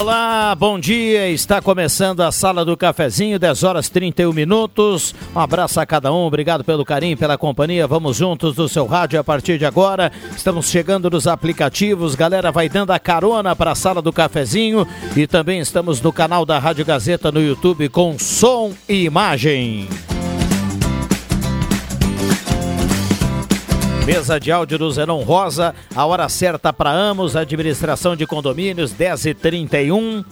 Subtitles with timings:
[0.00, 1.28] Olá, bom dia.
[1.28, 5.14] Está começando a Sala do Cafezinho, 10 horas 31 minutos.
[5.36, 7.86] Um abraço a cada um, obrigado pelo carinho, pela companhia.
[7.86, 10.10] Vamos juntos no seu rádio a partir de agora.
[10.34, 12.14] Estamos chegando nos aplicativos.
[12.14, 16.46] Galera, vai dando a carona para a Sala do Cafezinho e também estamos no canal
[16.46, 19.88] da Rádio Gazeta no YouTube com som e imagem.
[24.04, 29.26] Mesa de áudio do Zenon Rosa, a hora certa para Amos, administração de condomínios, 10
[29.26, 30.24] e 31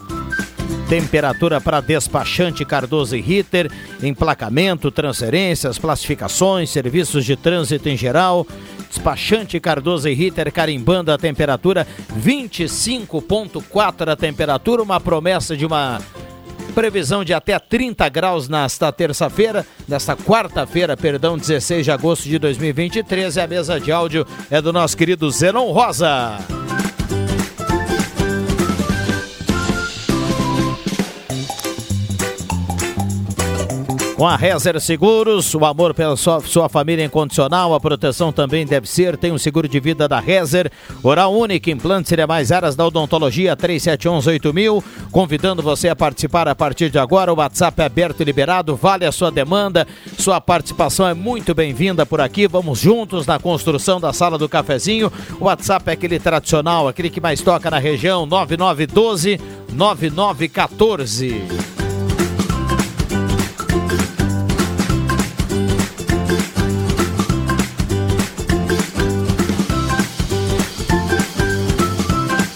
[0.91, 3.71] Temperatura para despachante Cardoso e Ritter,
[4.03, 8.45] emplacamento, transferências, classificações, serviços de trânsito em geral.
[8.89, 11.87] Despachante Cardoso e Ritter carimbando a temperatura
[12.19, 16.01] 25.4 a temperatura, uma promessa de uma
[16.71, 23.37] Previsão de até 30 graus nesta terça-feira, nesta quarta-feira, perdão, 16 de agosto de 2023.
[23.37, 26.39] E a mesa de áudio é do nosso querido Zenon Rosa.
[34.21, 38.87] Com a Rezer Seguros, o amor pela sua, sua, família incondicional, a proteção também deve
[38.87, 39.17] ser.
[39.17, 40.71] Tem um seguro de vida da Rezer,
[41.03, 44.85] Oral Única, implantes e mais áreas da odontologia 37118000.
[45.11, 47.33] Convidando você a participar a partir de agora.
[47.33, 49.89] O WhatsApp é aberto e liberado, vale a sua demanda.
[50.19, 52.47] Sua participação é muito bem-vinda por aqui.
[52.47, 55.11] Vamos juntos na construção da sala do cafezinho.
[55.41, 59.41] O WhatsApp é aquele tradicional, aquele que mais toca na região, 9912
[59.73, 61.89] 9914.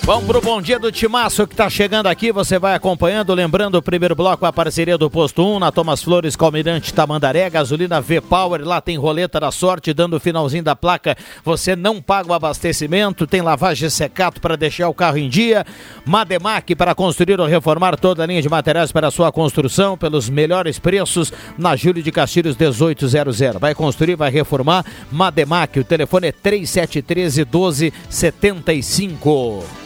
[0.07, 3.83] Vamos pro bom dia do Timaço que tá chegando aqui, você vai acompanhando, lembrando o
[3.83, 8.83] primeiro bloco, a parceria do Posto 1, na Thomas Flores, Calmirante Tamandaré, gasolina V-Power, lá
[8.83, 13.41] tem roleta da sorte, dando o finalzinho da placa, você não paga o abastecimento, tem
[13.41, 15.65] lavagem secato para deixar o carro em dia,
[16.05, 20.79] Mademac para construir ou reformar toda a linha de materiais para sua construção, pelos melhores
[20.79, 23.59] preços, na Júlio de Castilhos 1800.
[23.59, 29.84] Vai construir, vai reformar, Mademac, o telefone é 3713 1275.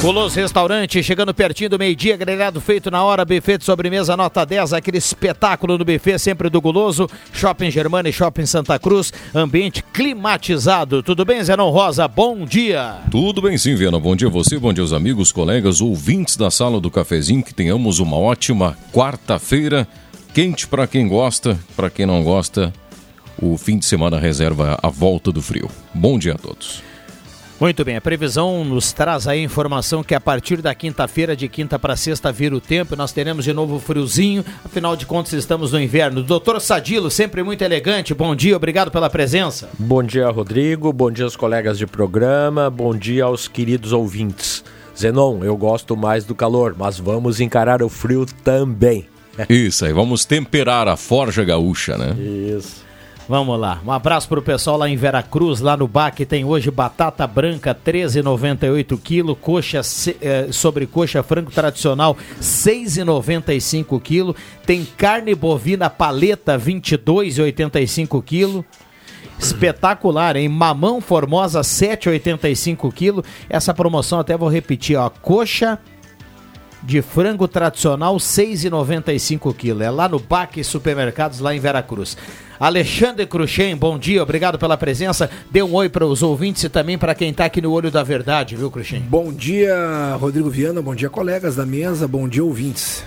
[0.00, 4.72] Guloso Restaurante, chegando pertinho do meio-dia, grelhado feito na hora, buffet de sobremesa nota 10,
[4.72, 11.02] aquele espetáculo no buffet sempre do Guloso, Shopping Germana e Shopping Santa Cruz, ambiente climatizado.
[11.02, 12.08] Tudo bem, Zenon Rosa?
[12.08, 12.96] Bom dia.
[13.10, 14.00] Tudo bem sim, Viana.
[14.00, 17.52] Bom dia a você, bom dia aos amigos, colegas, ouvintes da sala do cafezinho, que
[17.52, 19.86] tenhamos uma ótima quarta-feira,
[20.32, 22.72] quente para quem gosta, para quem não gosta,
[23.36, 25.70] o fim de semana reserva a volta do frio.
[25.92, 26.89] Bom dia a todos.
[27.60, 31.78] Muito bem, a previsão nos traz a informação que a partir da quinta-feira, de quinta
[31.78, 35.78] para sexta, vira o tempo, nós teremos de novo friozinho, afinal de contas estamos no
[35.78, 36.22] inverno.
[36.22, 39.68] Doutor Sadilo, sempre muito elegante, bom dia, obrigado pela presença.
[39.78, 44.64] Bom dia, Rodrigo, bom dia aos colegas de programa, bom dia aos queridos ouvintes.
[44.98, 49.06] Zenon, eu gosto mais do calor, mas vamos encarar o frio também.
[49.50, 52.16] Isso aí, vamos temperar a forja gaúcha, né?
[52.18, 52.88] Isso.
[53.30, 53.80] Vamos lá.
[53.86, 58.98] Um abraço pro pessoal lá em Veracruz, lá no BAC tem hoje batata branca 13,98
[59.00, 59.82] kg, coxa
[60.20, 64.36] eh, sobre coxa frango tradicional 6,95 kg,
[64.66, 68.64] tem carne bovina paleta 22,85 kg.
[69.38, 70.48] Espetacular, hein?
[70.48, 73.24] Mamão Formosa 7,85 kg.
[73.48, 75.78] Essa promoção até vou repetir, ó, coxa
[76.82, 79.84] de frango tradicional 6,95 kg.
[79.84, 82.16] É lá no BAC Supermercados, lá em Veracruz.
[82.60, 85.30] Alexandre Cruxem, bom dia, obrigado pela presença.
[85.50, 88.02] Dê um oi para os ouvintes e também para quem está aqui no Olho da
[88.02, 89.00] Verdade, viu, Cruxem?
[89.00, 93.02] Bom dia, Rodrigo Viana, bom dia, colegas da mesa, bom dia, ouvintes.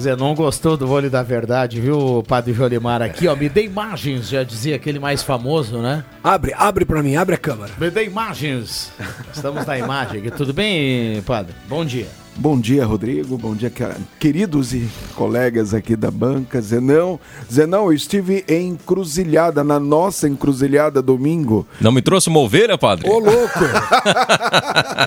[0.00, 3.02] Zenon gostou do Olho da Verdade, viu, Padre Jolimar?
[3.02, 6.04] Aqui, ó, me dê imagens, já dizia aquele mais famoso, né?
[6.22, 7.72] Abre, abre para mim, abre a câmera.
[7.80, 8.92] Me dê imagens.
[9.34, 10.30] Estamos na imagem aqui.
[10.30, 11.52] Tudo bem, Padre?
[11.68, 12.06] Bom dia.
[12.36, 13.36] Bom dia, Rodrigo.
[13.36, 13.70] Bom dia,
[14.18, 16.60] queridos e colegas aqui da banca.
[16.60, 17.20] Zenão,
[17.50, 21.66] Zenão, eu estive em encruzilhada, na nossa encruzilhada domingo.
[21.80, 23.08] Não me trouxe uma ovelha, padre?
[23.08, 23.58] Ô, louco!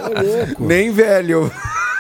[0.06, 0.66] Ô, louco!
[0.66, 1.52] Nem velho.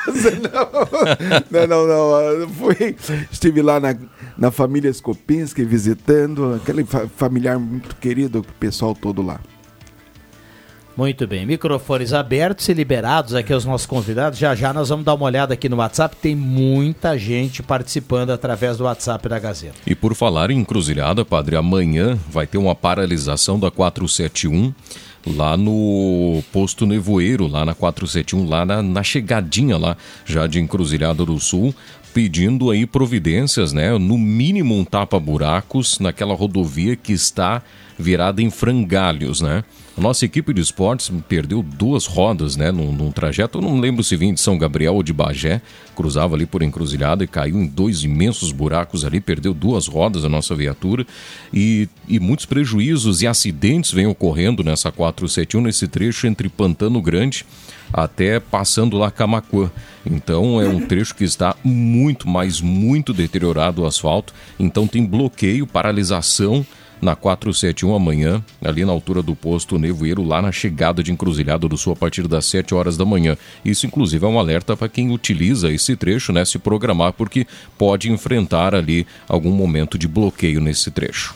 [1.51, 2.49] não, não, não.
[2.49, 2.95] Fui,
[3.31, 3.95] estive lá na,
[4.37, 6.85] na família Skopinski visitando, aquele
[7.17, 9.39] familiar muito querido, o pessoal todo lá.
[10.97, 14.39] Muito bem, microfones abertos e liberados aqui aos nossos convidados.
[14.39, 16.15] Já já nós vamos dar uma olhada aqui no WhatsApp.
[16.15, 19.75] Tem muita gente participando através do WhatsApp da Gazeta.
[19.85, 24.73] E por falar em encruzilhada, padre, amanhã vai ter uma paralisação da 471
[25.35, 31.25] lá no posto Nevoeiro, lá na 471, lá na, na chegadinha lá já de Encruzilhada
[31.25, 31.75] do Sul,
[32.13, 33.97] pedindo aí providências, né?
[33.97, 37.61] No mínimo um tapa-buracos naquela rodovia que está
[37.99, 39.65] virada em frangalhos, né?
[39.97, 44.17] Nossa equipe de esportes perdeu duas rodas, né, num, num, trajeto, eu não lembro se
[44.17, 45.61] vinha de São Gabriel ou de Bagé,
[45.95, 50.29] cruzava ali por encruzilhada e caiu em dois imensos buracos ali, perdeu duas rodas a
[50.29, 51.07] nossa viatura.
[51.53, 57.45] E, e muitos prejuízos e acidentes vêm ocorrendo nessa 471, nesse trecho entre Pantano Grande
[57.93, 59.71] até passando lá Camacuã.
[60.05, 65.65] Então é um trecho que está muito, mas muito deteriorado o asfalto, então tem bloqueio,
[65.65, 66.65] paralisação
[67.01, 71.77] na 471 amanhã, ali na altura do posto Nevoeiro, lá na chegada de Encruzilhada do
[71.77, 73.37] Sul, a partir das 7 horas da manhã.
[73.63, 77.45] Isso, inclusive, é um alerta para quem utiliza esse trecho, né, se programar, porque
[77.77, 81.35] pode enfrentar ali algum momento de bloqueio nesse trecho.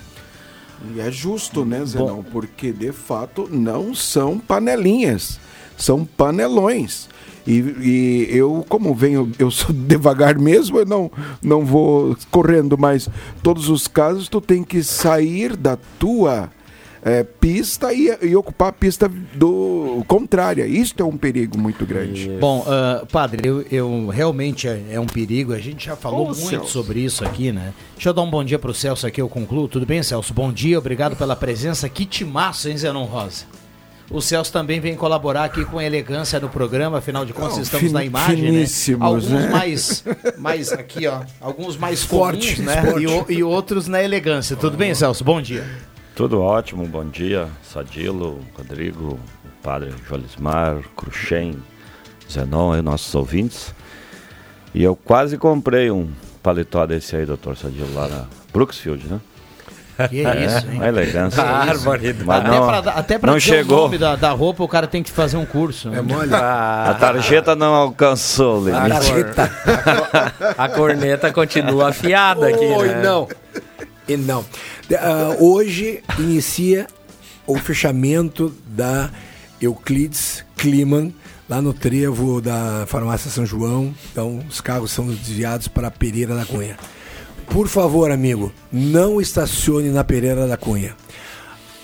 [0.95, 2.23] E é justo, né, Zenão?
[2.23, 5.39] Porque, de fato, não são panelinhas,
[5.75, 7.09] são panelões.
[7.47, 13.09] E, e, eu, como venho, eu sou devagar mesmo, eu não, não vou correndo, mas
[13.41, 16.49] todos os casos tu tem que sair da tua
[17.01, 20.65] é, pista e, e, ocupar a pista do contrária.
[20.65, 22.29] Isto é um perigo muito grande.
[22.39, 25.53] Bom, uh, padre, eu, eu realmente é, é, um perigo.
[25.53, 26.71] A gente já falou muito Celso.
[26.71, 27.73] sobre isso aqui, né?
[27.95, 29.67] Deixa eu dar um bom dia pro Celso aqui, eu concluo.
[29.67, 30.33] Tudo bem, Celso?
[30.33, 31.87] Bom dia, obrigado pela presença.
[31.87, 33.45] Que timaço, hein, Zenon Rosa?
[34.11, 37.87] O Celso também vem colaborar aqui com elegância no programa, afinal de contas Não, estamos
[37.87, 38.65] fin, na imagem, né?
[38.99, 39.49] Alguns né?
[39.49, 40.03] mais,
[40.37, 42.81] mais aqui, ó, alguns mais fortes, né?
[43.29, 44.55] E, e, outros na elegância.
[44.55, 45.23] Tudo bem, Celso?
[45.23, 45.63] Bom dia.
[46.15, 47.47] Tudo ótimo, bom dia.
[47.61, 51.55] Sadilo, Rodrigo, o padre Jolismar, Cruxem,
[52.29, 53.75] Zenon e nossos ouvintes.
[54.73, 56.09] E eu quase comprei um
[56.41, 59.21] paletó desse aí, doutor Sadilo, lá na Brooksfield, né?
[60.07, 60.75] Que é isso, hein?
[60.75, 61.41] Uma elegância.
[61.43, 62.15] Árvore.
[62.25, 63.79] Mas até não, pra, até pra não chegou.
[63.79, 65.93] o nome da, da, roupa, o cara tem que fazer um curso.
[65.93, 66.33] É mole.
[66.33, 69.51] A tarjeta não alcançou, A, tarjeta.
[70.57, 73.01] a corneta continua afiada aqui, né?
[73.03, 73.27] não.
[74.07, 74.41] E não.
[74.41, 76.87] Uh, hoje inicia
[77.45, 79.09] o fechamento da
[79.61, 81.13] Euclides Kliman,
[81.47, 83.93] lá no trevo da farmácia São João.
[84.11, 86.77] Então, os carros são desviados para Pereira da Cunha.
[87.49, 90.95] Por favor, amigo, não estacione na Pereira da Cunha.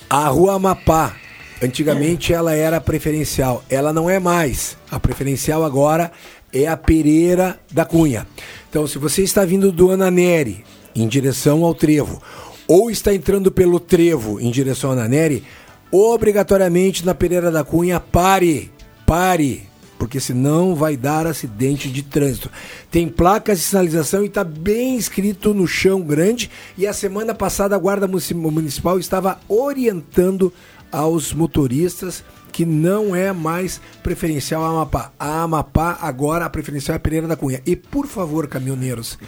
[0.07, 1.15] A Rua Amapá,
[1.61, 4.77] antigamente ela era preferencial, ela não é mais.
[4.91, 6.11] A preferencial agora
[6.53, 8.27] é a Pereira da Cunha.
[8.69, 10.63] Então, se você está vindo do Ananeri
[10.95, 12.21] em direção ao Trevo,
[12.67, 15.43] ou está entrando pelo Trevo em direção ao Ananeri,
[15.91, 18.71] obrigatoriamente na Pereira da Cunha, pare,
[19.05, 19.63] pare,
[19.97, 22.51] porque senão vai dar acidente de trânsito.
[22.91, 26.49] Tem placas de sinalização e está bem escrito no chão grande.
[26.77, 30.51] E a semana passada a Guarda Municipal estava orientando
[30.91, 35.11] aos motoristas que não é mais preferencial a Amapá.
[35.19, 37.61] A Amapá agora a preferencial é a Pereira da Cunha.
[37.65, 39.19] E por favor, caminhoneiros,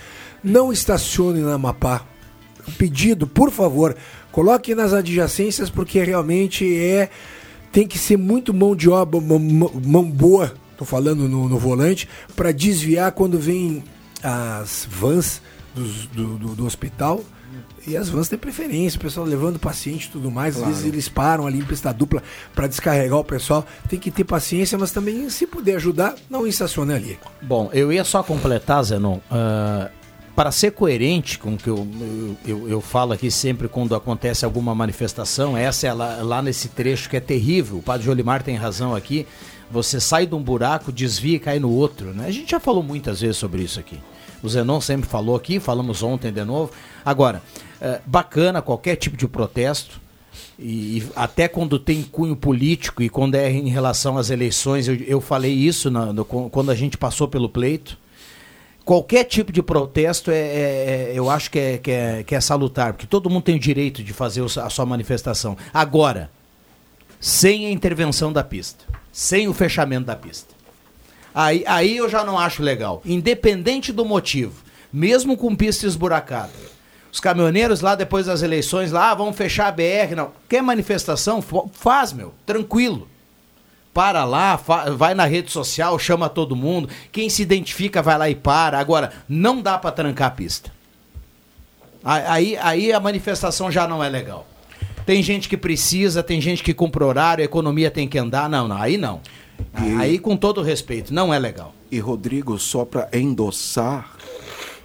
[0.42, 2.06] não estacionem na Amapá.
[2.78, 3.96] Pedido, por favor,
[4.32, 7.10] coloque nas adjacências porque realmente é
[7.72, 12.08] tem que ser muito mão de obra, mão, mão boa, tô falando no, no volante,
[12.36, 13.84] para desviar quando vem
[14.24, 15.42] as vans
[15.76, 17.24] dos, do, do, do, hospital.
[17.86, 20.56] E as vans têm preferência, o pessoal levando o paciente e tudo mais.
[20.56, 20.70] Claro.
[20.70, 22.22] Às vezes eles param ali em pista dupla
[22.54, 23.66] para descarregar o pessoal.
[23.88, 27.20] Tem que ter paciência, mas também, se puder ajudar, não estacione ali.
[27.42, 29.20] Bom, eu ia só completar, Zenon.
[29.32, 29.90] Uh,
[30.36, 31.88] para ser coerente com o que eu,
[32.46, 37.10] eu, eu, falo aqui sempre quando acontece alguma manifestação, essa é lá, lá nesse trecho
[37.10, 39.26] que é terrível, o padre Jolimar tem razão aqui,
[39.70, 42.14] você sai de um buraco, desvia e cai no outro.
[42.14, 42.26] Né?
[42.28, 44.00] A gente já falou muitas vezes sobre isso aqui.
[44.42, 46.72] O Zenon sempre falou aqui, falamos ontem de novo.
[47.04, 47.42] Agora,
[47.82, 50.00] é, bacana qualquer tipo de protesto,
[50.60, 54.96] e, e, até quando tem cunho político e quando é em relação às eleições, eu,
[54.96, 57.98] eu falei isso na, no, quando a gente passou pelo pleito
[58.88, 62.40] qualquer tipo de protesto é, é, é, eu acho que é, que, é, que é
[62.40, 65.58] salutar, porque todo mundo tem o direito de fazer a sua manifestação.
[65.74, 66.32] Agora,
[67.20, 68.86] sem a intervenção da pista,
[69.18, 70.54] sem o fechamento da pista.
[71.34, 73.02] Aí, aí eu já não acho legal.
[73.04, 74.62] Independente do motivo.
[74.94, 76.52] Mesmo com pista esburacada.
[77.12, 80.16] Os caminhoneiros lá depois das eleições, lá, ah, vão fechar a BR.
[80.16, 80.32] Não.
[80.48, 81.44] Quer manifestação?
[81.72, 82.32] Faz, meu.
[82.46, 83.10] Tranquilo
[83.92, 84.56] para lá,
[84.96, 86.88] vai na rede social, chama todo mundo.
[87.12, 88.78] Quem se identifica vai lá e para.
[88.78, 90.72] Agora, não dá para trancar a pista.
[92.04, 94.46] Aí, aí a manifestação já não é legal.
[95.08, 98.50] Tem gente que precisa, tem gente que cumpre horário, a economia tem que andar.
[98.50, 99.22] Não, não, aí não.
[99.82, 99.96] E...
[100.02, 101.74] Aí, com todo respeito, não é legal.
[101.90, 104.18] E, Rodrigo, só para endossar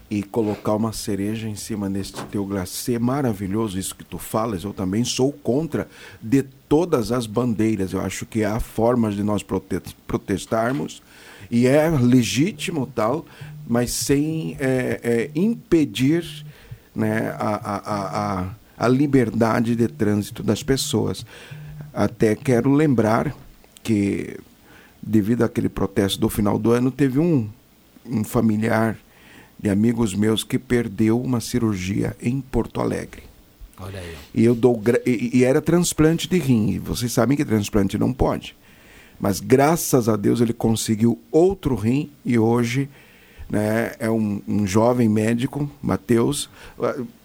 [0.08, 4.72] e colocar uma cereja em cima deste teu glacê maravilhoso, isso que tu falas, eu
[4.72, 5.88] também sou contra
[6.22, 7.92] de todas as bandeiras.
[7.92, 11.02] Eu acho que há formas de nós prote protestarmos
[11.50, 13.26] e é legítimo tal,
[13.66, 16.46] mas sem é, é, impedir
[16.94, 21.24] né, a, a, a, a liberdade de trânsito das pessoas.
[21.92, 23.34] Até quero lembrar
[23.82, 24.38] que,
[25.02, 27.48] devido àquele protesto do final do ano, teve um,
[28.06, 28.98] um familiar
[29.58, 33.22] de amigos meus que perdeu uma cirurgia em Porto Alegre.
[33.78, 34.14] Olha aí.
[34.34, 36.70] E eu dou e, e era transplante de rim.
[36.70, 38.56] E vocês sabem que transplante não pode.
[39.20, 42.88] Mas graças a Deus ele conseguiu outro rim e hoje
[43.52, 46.48] né, é um, um jovem médico, Matheus.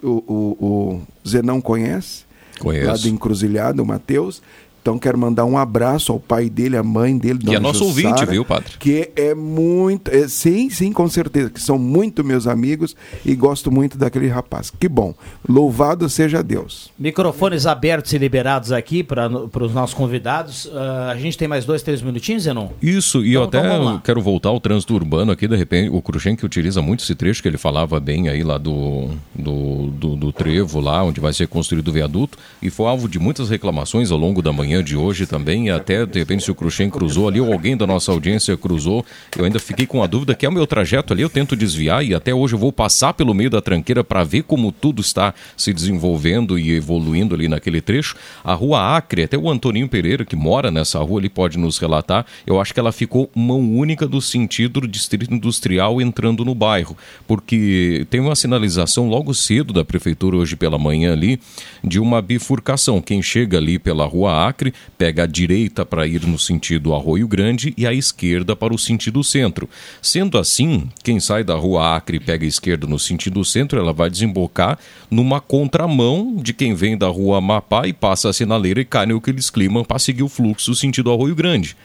[0.02, 2.24] O, o, o Zenão conhece?
[2.60, 2.86] Conheço.
[2.86, 4.42] Lá Encruzilhada, o Matheus.
[4.80, 7.84] Então quero mandar um abraço ao pai dele, à mãe dele, Dona Que é nosso
[7.84, 8.72] Jussara, ouvinte, viu, padre?
[8.78, 13.70] Que é muito, é, sim, sim, com certeza, que são muito meus amigos e gosto
[13.70, 14.70] muito daquele rapaz.
[14.70, 15.14] Que bom.
[15.48, 16.90] Louvado seja Deus.
[16.98, 20.66] Microfones abertos e liberados aqui para os nossos convidados.
[20.66, 22.68] Uh, a gente tem mais dois, três minutinhos, Zenon?
[22.80, 26.00] Isso, e então, eu até então quero voltar ao trânsito urbano aqui, de repente, o
[26.00, 30.16] Cruxem que utiliza muito esse trecho que ele falava bem aí lá do, do, do,
[30.16, 34.10] do trevo lá, onde vai ser construído o viaduto, e foi alvo de muitas reclamações
[34.10, 37.28] ao longo da manhã manhã de hoje também, até de repente se o Cruxem cruzou
[37.28, 39.04] ali ou alguém da nossa audiência cruzou,
[39.36, 42.04] eu ainda fiquei com a dúvida que é o meu trajeto ali, eu tento desviar
[42.04, 45.34] e até hoje eu vou passar pelo meio da tranqueira para ver como tudo está
[45.56, 48.16] se desenvolvendo e evoluindo ali naquele trecho.
[48.44, 52.24] A rua Acre, até o Antoninho Pereira, que mora nessa rua, ele pode nos relatar,
[52.46, 56.96] eu acho que ela ficou mão única do sentido do distrito industrial entrando no bairro,
[57.26, 61.40] porque tem uma sinalização logo cedo da prefeitura hoje pela manhã ali
[61.82, 63.00] de uma bifurcação.
[63.00, 67.28] Quem chega ali pela rua Acre Acre, pega a direita para ir no sentido Arroio
[67.28, 69.68] Grande e a esquerda para o sentido centro.
[70.02, 73.92] Sendo assim, quem sai da rua Acre e pega a esquerda no sentido centro, ela
[73.92, 74.76] vai desembocar
[75.08, 79.20] numa contramão de quem vem da rua Mapá e passa a sinaleira e cai no
[79.20, 81.76] que eles climam para seguir o fluxo sentido Arroio Grande.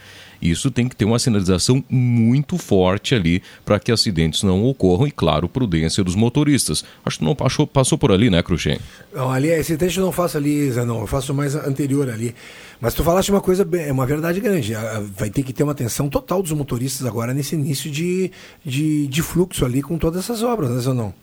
[0.43, 5.11] Isso tem que ter uma sinalização muito forte ali para que acidentes não ocorram e,
[5.11, 6.83] claro, prudência dos motoristas.
[7.05, 8.77] Acho que não passou, passou por ali, né, Cruxem?
[9.15, 10.99] Não, ali, esse trecho eu não faço ali, Zé, não.
[10.99, 12.35] Eu faço mais anterior ali.
[12.81, 14.73] Mas tu falaste uma coisa, é uma verdade grande.
[15.17, 18.29] Vai ter que ter uma atenção total dos motoristas agora nesse início de,
[18.65, 21.13] de, de fluxo ali com todas essas obras, né, Zé, não?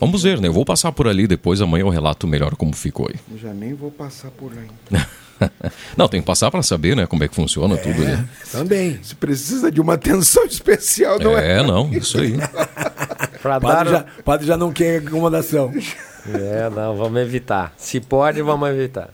[0.00, 0.48] Vamos ver, né?
[0.48, 3.14] Eu vou passar por ali depois, amanhã eu relato melhor como ficou aí.
[3.30, 4.68] Eu já nem vou passar por aí.
[5.96, 8.28] Não, tem que passar para saber, né, como é que funciona é, tudo.
[8.50, 8.98] Também.
[9.02, 11.58] Se precisa de uma atenção especial, não é?
[11.58, 12.36] É, não, isso aí.
[13.42, 13.98] pra padre, dar...
[13.98, 15.72] já, padre já não quer acomodação.
[16.32, 17.72] É, não, vamos evitar.
[17.76, 19.10] Se pode, vamos evitar.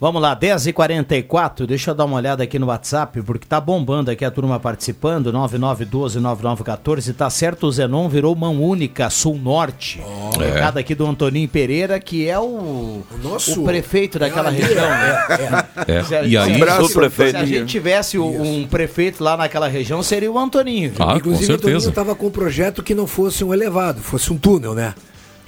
[0.00, 4.24] Vamos lá, 10h44, deixa eu dar uma olhada aqui no WhatsApp, porque tá bombando aqui
[4.24, 10.00] a turma participando, 9912-9914, tá certo, o Zenon virou mão única, sul-norte.
[10.00, 10.82] Oh, Recado é.
[10.82, 14.88] aqui do Antoninho Pereira, que é o, o, nosso, o prefeito daquela é região.
[14.88, 15.26] Né?
[15.88, 16.04] É, é.
[16.04, 20.30] Se, e aí, se, prefeito, se a gente tivesse um prefeito lá naquela região, seria
[20.30, 20.92] o Antoninho.
[21.00, 24.38] Ah, Inclusive, o Antoninho estava com um projeto que não fosse um elevado, fosse um
[24.38, 24.94] túnel, né?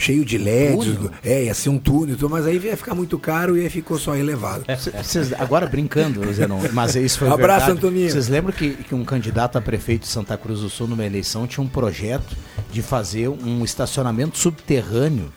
[0.01, 0.99] Cheio de LEDs.
[1.23, 4.17] É, ia ser um túnel, mas aí ia ficar muito caro e aí ficou só
[4.17, 4.65] elevado.
[4.67, 7.87] É, cês, agora brincando, Zenon, mas isso foi Abraço, verdade.
[7.87, 8.11] Antoninho.
[8.11, 11.47] Vocês lembram que, que um candidato a prefeito de Santa Cruz do Sul, numa eleição,
[11.47, 12.35] tinha um projeto
[12.73, 15.31] de fazer um estacionamento subterrâneo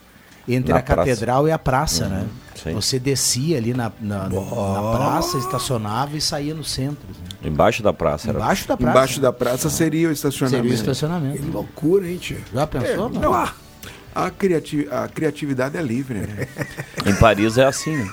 [0.48, 1.10] entre na a praça.
[1.10, 2.16] catedral e a praça, né?
[2.18, 2.30] uhum, né?
[2.56, 2.74] Sim.
[2.74, 7.06] Você descia ali na, na, na, praça, estacionava e saía no centro.
[7.10, 7.50] Né?
[7.50, 8.30] Embaixo da praça.
[8.30, 8.92] Embaixo da praça.
[8.92, 10.64] Embaixo da praça seria o estacionamento.
[10.64, 11.42] Seria o estacionamento.
[11.42, 12.38] Que loucura, hein, tio?
[12.54, 13.08] Já pensou?
[13.08, 13.34] É, não,
[14.14, 16.48] a, criati a criatividade é livre, né?
[17.06, 18.12] em Paris é assim, né?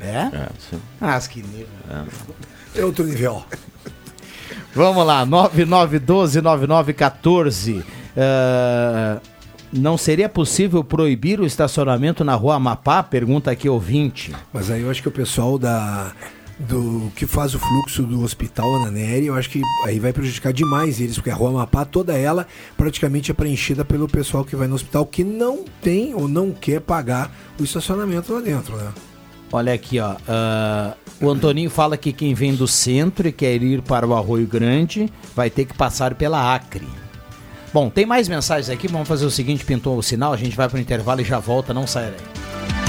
[0.00, 0.30] É?
[0.34, 0.80] é sim.
[1.00, 1.68] Ah, que nível.
[1.88, 2.04] É.
[2.80, 3.44] é outro nível.
[4.74, 7.80] Vamos lá, 9912-9914.
[7.80, 7.84] Uh,
[9.72, 13.02] não seria possível proibir o estacionamento na rua Amapá?
[13.02, 14.32] Pergunta aqui ouvinte.
[14.52, 16.12] Mas aí eu acho que o pessoal da
[16.58, 21.00] do que faz o fluxo do hospital Ananeri, eu acho que aí vai prejudicar demais
[21.00, 22.46] eles, porque a Rua Amapá, toda ela
[22.76, 26.80] praticamente é preenchida pelo pessoal que vai no hospital que não tem ou não quer
[26.80, 28.92] pagar o estacionamento lá dentro, né?
[29.52, 30.16] Olha aqui, ó.
[30.26, 34.46] ah, o Antoninho fala que quem vem do centro e quer ir para o Arroio
[34.46, 36.88] Grande vai ter que passar pela Acre.
[37.72, 38.88] Bom, tem mais mensagens aqui.
[38.88, 41.38] Vamos fazer o seguinte: pintou o sinal, a gente vai para o intervalo e já
[41.38, 42.83] volta, não sai daí.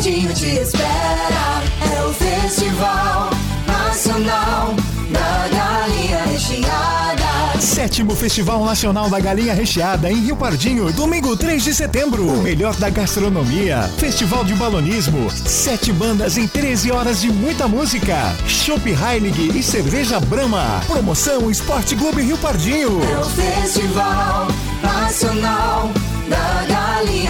[0.00, 1.62] Rio Pardinho te espera,
[1.94, 3.30] é o Festival
[3.66, 4.74] Nacional
[5.10, 7.60] da Galinha Recheada.
[7.60, 12.26] Sétimo Festival Nacional da Galinha Recheada em Rio Pardinho, domingo 3 de setembro.
[12.26, 18.34] O melhor da gastronomia, festival de balonismo, sete bandas em 13 horas de muita música,
[18.46, 20.82] Chopp Heilig e cerveja Brahma.
[20.86, 23.02] Promoção Esporte Clube Rio Pardinho.
[23.04, 24.48] É o Festival
[24.82, 25.90] Nacional
[26.26, 27.29] da Galinha.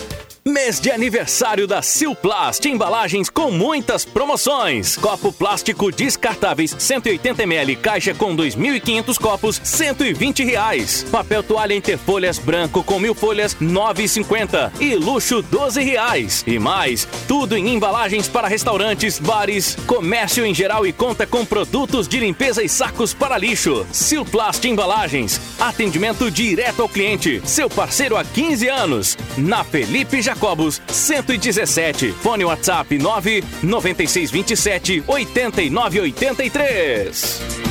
[0.43, 4.97] Mês de aniversário da Silplast, embalagens com muitas promoções.
[4.97, 11.05] Copo plástico descartáveis 180ml, caixa com 2.500 copos, 120 reais.
[11.11, 16.43] Papel toalha interfolhas branco com mil folhas, 9,50 e luxo 12 reais.
[16.47, 22.07] E mais, tudo em embalagens para restaurantes, bares, comércio em geral e conta com produtos
[22.07, 23.85] de limpeza e sacos para lixo.
[23.91, 27.43] Silplast Embalagens, atendimento direto ao cliente.
[27.45, 29.15] Seu parceiro há 15 anos.
[29.37, 32.11] Na Felipe Jacobos, 117.
[32.13, 37.70] Fone WhatsApp 9 9627 8983.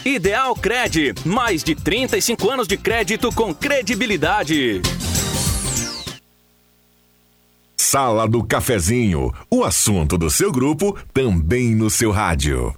[0.03, 4.81] Ideal Cred, mais de 35 anos de crédito com credibilidade.
[7.77, 12.73] Sala do Cafezinho, o assunto do seu grupo também no seu rádio.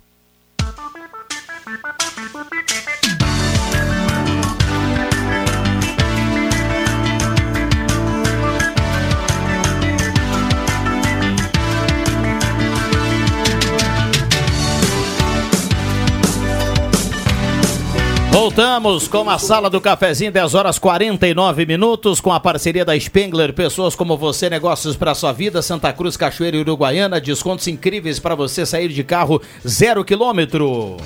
[18.34, 23.54] Voltamos com a sala do cafezinho, 10 horas 49 minutos, com a parceria da Spengler.
[23.54, 28.34] Pessoas como você, negócios para sua vida, Santa Cruz, Cachoeira e Uruguaiana, descontos incríveis para
[28.34, 30.98] você sair de carro zero quilômetro.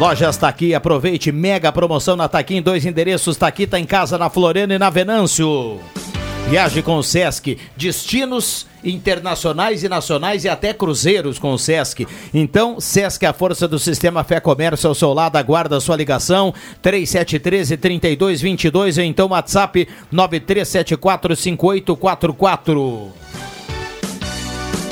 [0.00, 3.36] Lojas Taqui, aproveite mega promoção na Taqui em dois endereços.
[3.36, 5.78] Taqui tá em casa na Floriana e na Venâncio.
[6.48, 12.08] Viaje com o Sesc, destinos internacionais e nacionais e até cruzeiros com o Sesc.
[12.34, 16.52] Então, Sesc, a força do sistema Fé Comércio ao seu lado, aguarda a sua ligação
[16.82, 23.12] 3713-3222 ou então WhatsApp 93745844.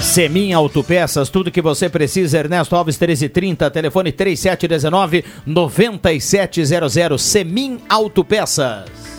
[0.00, 9.17] Semin Autopeças, tudo que você precisa, Ernesto Alves 1330, telefone 3719 9700, Semin Autopeças.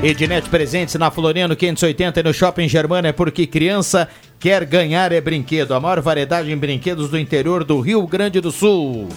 [0.00, 4.08] Ednet Presentes na Floriano 580 e no Shopping Germana é porque criança
[4.38, 5.74] quer ganhar é brinquedo.
[5.74, 9.08] A maior variedade em brinquedos do interior do Rio Grande do Sul.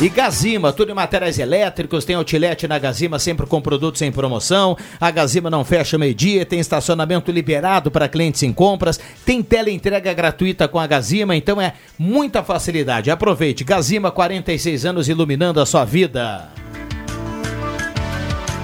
[0.00, 4.78] E Gazima, tudo em materiais elétricos, tem outlet na Gazima, sempre com produtos em promoção.
[4.98, 10.66] A Gazima não fecha meio-dia, tem estacionamento liberado para clientes em compras, tem teleentrega gratuita
[10.66, 13.10] com a Gazima, então é muita facilidade.
[13.10, 16.50] Aproveite, Gazima, 46 anos iluminando a sua vida.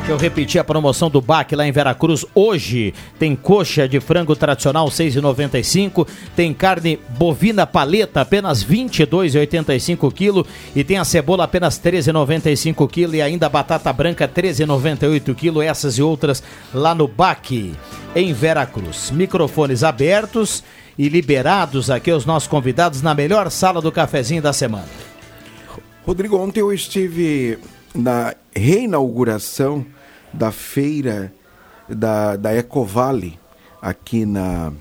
[0.08, 2.26] Eu repetir a promoção do BAC lá em Veracruz.
[2.34, 10.82] Hoje tem coxa de frango tradicional 6,95, tem carne bovina paleta apenas 22,85 kg e
[10.82, 15.64] tem a cebola apenas 13,95 kg e ainda a batata branca 13,98 kg.
[15.64, 16.42] Essas e outras
[16.74, 17.72] lá no BAC
[18.16, 19.12] em Veracruz.
[19.12, 20.64] Microfones abertos
[20.98, 24.88] e liberados aqui os nossos convidados na melhor sala do cafezinho da semana.
[26.04, 27.58] Rodrigo, ontem eu estive
[27.94, 29.85] na reinauguração
[30.33, 31.33] da feira
[31.88, 33.38] da, da Ecovale
[33.83, 34.72] aqui na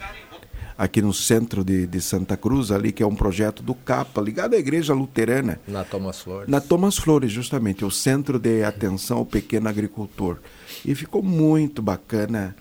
[0.78, 4.54] aqui no centro de, de Santa Cruz, ali que é um projeto do CAPA, ligado
[4.54, 5.60] à igreja luterana.
[5.68, 6.48] Na Thomas Flores.
[6.48, 10.38] Na Thomas Flores, justamente, o Centro de Atenção ao Pequeno Agricultor.
[10.86, 12.56] E ficou muito bacana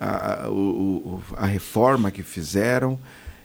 [0.00, 2.98] a, a, o- a reforma que fizeram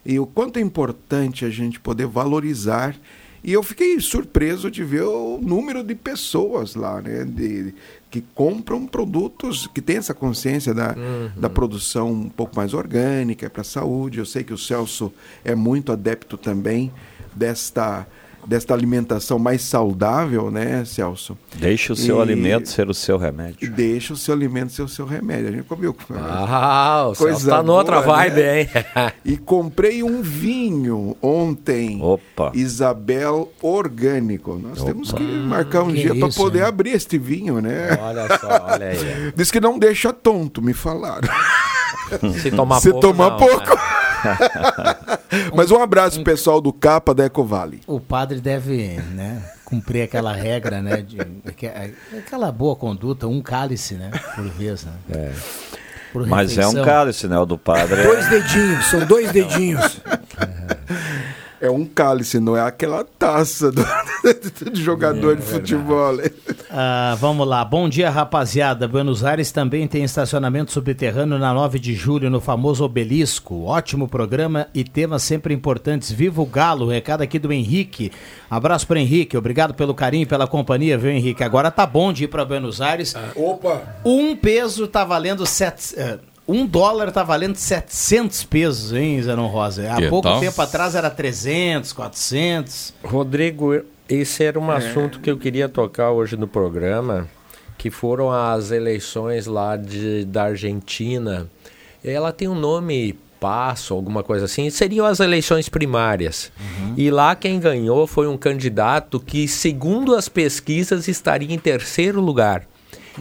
[0.06, 2.96] e o quanto é importante a gente poder valorizar.
[3.44, 7.26] E eu fiquei surpreso de ver o número de pessoas lá, né?
[7.26, 7.74] De,
[8.10, 10.96] que compram produtos, que têm essa consciência da,
[11.36, 14.20] da produção um pouco mais orgânica para a saúde.
[14.20, 15.12] Eu sei que o Celso
[15.44, 16.94] é muito adepto também
[17.36, 18.08] desta,
[18.48, 21.38] desta alimentação mais saudável, né, Celso?
[21.56, 23.58] Deixe o seu E- alimento ser o seu remédio.
[23.62, 25.48] e deixa o seu alimento ser o seu remédio.
[25.50, 25.96] A gente comeu.
[26.16, 28.70] Ah, o Celso tá noutra vibe, hein?
[29.26, 32.00] E comprei um vinho ontem.
[32.02, 32.52] Opa.
[32.54, 34.60] Isabel Orgânico.
[34.62, 36.66] Nós temos que marcar um Que dia para poder hein?
[36.66, 37.98] abrir este vinho, né?
[38.02, 39.32] Olha só, olha aí.
[39.36, 41.28] Diz que não deixa tonto, me falaram.
[42.42, 43.78] Se tomar Se pouco, tomar não, pouco.
[45.56, 47.82] Mas um abraço pro pessoal do Capa da Ecovale.
[47.88, 51.18] O padre deve, né, cumprir aquela regra, né, de
[51.56, 51.68] que-
[52.18, 55.34] aquela boa conduta, um cálice, né, por vez, né?
[56.12, 57.40] Por Mas é um cálice, né?
[57.40, 58.02] O do padre.
[58.02, 60.00] é- Dois dedinhos, são dois dedinhos.
[61.64, 63.82] É um cálice, não é aquela taça do,
[64.70, 66.18] de jogador de futebol.
[66.70, 67.64] Ah, vamos lá.
[67.64, 68.86] Bom dia, rapaziada.
[68.86, 73.64] Buenos Aires também tem estacionamento subterrâneo na 9 de julho, no famoso Obelisco.
[73.64, 76.12] Ótimo programa e temas sempre importantes.
[76.12, 76.90] Viva o Galo.
[76.90, 78.12] Recado aqui do Henrique.
[78.50, 79.38] Abraço para Henrique.
[79.38, 81.46] Obrigado pelo carinho, pela companhia, viu, Henrique?
[81.46, 83.16] Agora tá bom de ir para Buenos Aires.
[83.38, 83.84] Opa!
[84.04, 89.92] Um peso tá valendo sete, eh, um dólar tá valendo 700 pesos, hein, Zenon Rosa?
[89.92, 90.40] Há Que pouco tal?
[90.40, 92.94] tempo atrás era 300, 400.
[93.04, 97.28] Rodrigo, esse era um assunto que eu queria tocar hoje no programa,
[97.78, 101.48] que foram as eleições lá de, da Argentina.
[102.04, 104.70] Ela tem um nome passo, alguma coisa assim.
[104.70, 106.52] Seriam as eleições primárias.
[106.96, 112.66] E lá quem ganhou foi um candidato que, segundo as pesquisas, estaria em terceiro lugar.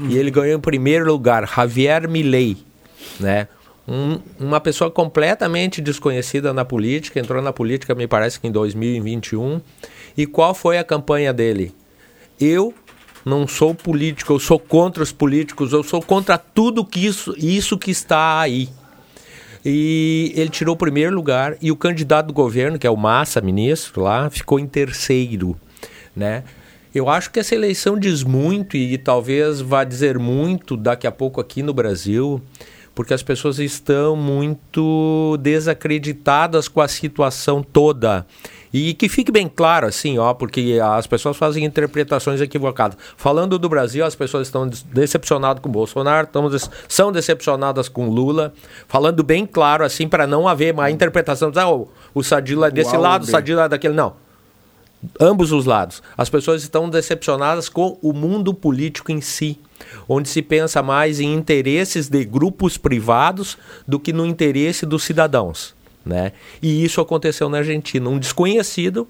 [0.09, 2.57] E ele ganhou em primeiro lugar, Javier Milei,
[3.21, 3.49] né?
[3.87, 9.61] Um- uma pessoa completamente desconhecida na política, entrou na política, me parece que em 2021.
[10.17, 11.75] E qual foi a campanha dele?
[12.41, 12.73] Eu
[13.25, 17.77] não sou político, eu sou contra os políticos, eu sou contra tudo que isso, isso
[17.79, 18.69] que está aí.
[19.65, 23.41] E ele tirou o primeiro lugar e o candidato do governo, que é o Massa,
[23.41, 25.57] ministro lá, ficou em terceiro,
[26.17, 26.43] né?
[26.95, 31.41] Eu acho que essa eleição diz muito e talvez vá dizer muito daqui a pouco
[31.41, 32.43] aqui no Brasil,
[32.95, 38.27] porque as pessoas estão muito desacreditadas com a situação toda.
[38.73, 42.97] E que fique bem claro, assim, ó, porque as pessoas fazem interpretações equivocadas.
[43.19, 48.09] Falando do Brasil, as pessoas estão decepcionadas com o Bolsonaro, estão des- são decepcionadas com
[48.09, 48.55] o Lula.
[48.89, 51.53] Falando bem claro, assim, para não haver má interpretação.
[51.55, 53.33] Ah, o, o Sadila é desse O lado, o B.
[53.33, 53.95] Sadila é daquele.
[53.95, 54.15] Não
[55.21, 56.03] ambos os lados.
[56.17, 59.59] As pessoas estão decepcionadas com o mundo político em si,
[60.09, 65.75] onde se pensa mais em interesses de grupos privados do que no interesse dos cidadãos.
[66.05, 66.33] Né?
[66.61, 68.09] E isso aconteceu na Argentina.
[68.09, 69.07] Um desconhecido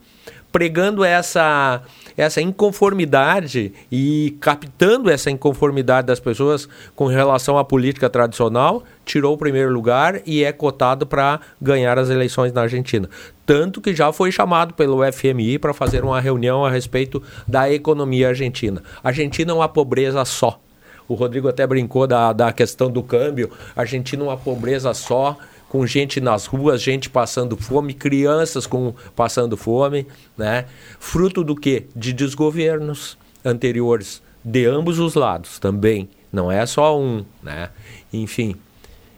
[0.52, 1.81] pregando essa,
[2.14, 9.38] essa inconformidade e captando essa inconformidade das pessoas com relação à política tradicional, tirou o
[9.38, 13.09] primeiro lugar e é cotado para ganhar as eleições na Argentina.
[13.44, 18.28] Tanto que já foi chamado pelo FMI para fazer uma reunião a respeito da economia
[18.28, 18.83] argentina.
[19.02, 20.61] Argentina é uma pobreza só.
[21.09, 23.50] O Rodrigo até brincou da, da questão do câmbio.
[23.74, 25.37] Argentina é uma pobreza só,
[25.68, 30.66] com gente nas ruas, gente passando fome, crianças com, passando fome, né?
[31.00, 31.87] Fruto do quê?
[31.96, 36.09] De desgovernos anteriores, de ambos os lados também.
[36.33, 37.70] Não é só um, né?
[38.12, 38.57] Enfim.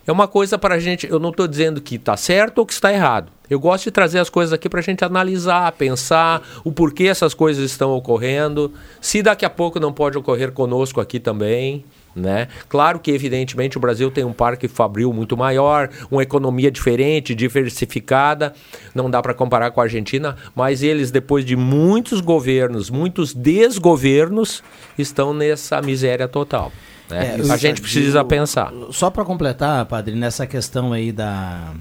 [0.06, 1.08] É uma coisa para a gente.
[1.08, 3.32] Eu não estou dizendo que está certo ou que está errado.
[3.48, 7.34] Eu gosto de trazer as coisas aqui para a gente analisar, pensar o porquê essas
[7.34, 11.84] coisas estão ocorrendo, se daqui a pouco não pode ocorrer conosco aqui também.
[12.16, 12.46] Né?
[12.68, 18.54] Claro que, evidentemente, o Brasil tem um parque fabril muito maior, uma economia diferente, diversificada,
[18.94, 24.62] não dá para comparar com a Argentina, mas eles, depois de muitos governos, muitos desgovernos,
[24.96, 26.70] estão nessa miséria total.
[27.08, 27.36] Né?
[27.38, 28.72] É, a gente precisa pensar.
[28.90, 31.74] Só para completar, padre, nessa questão aí da,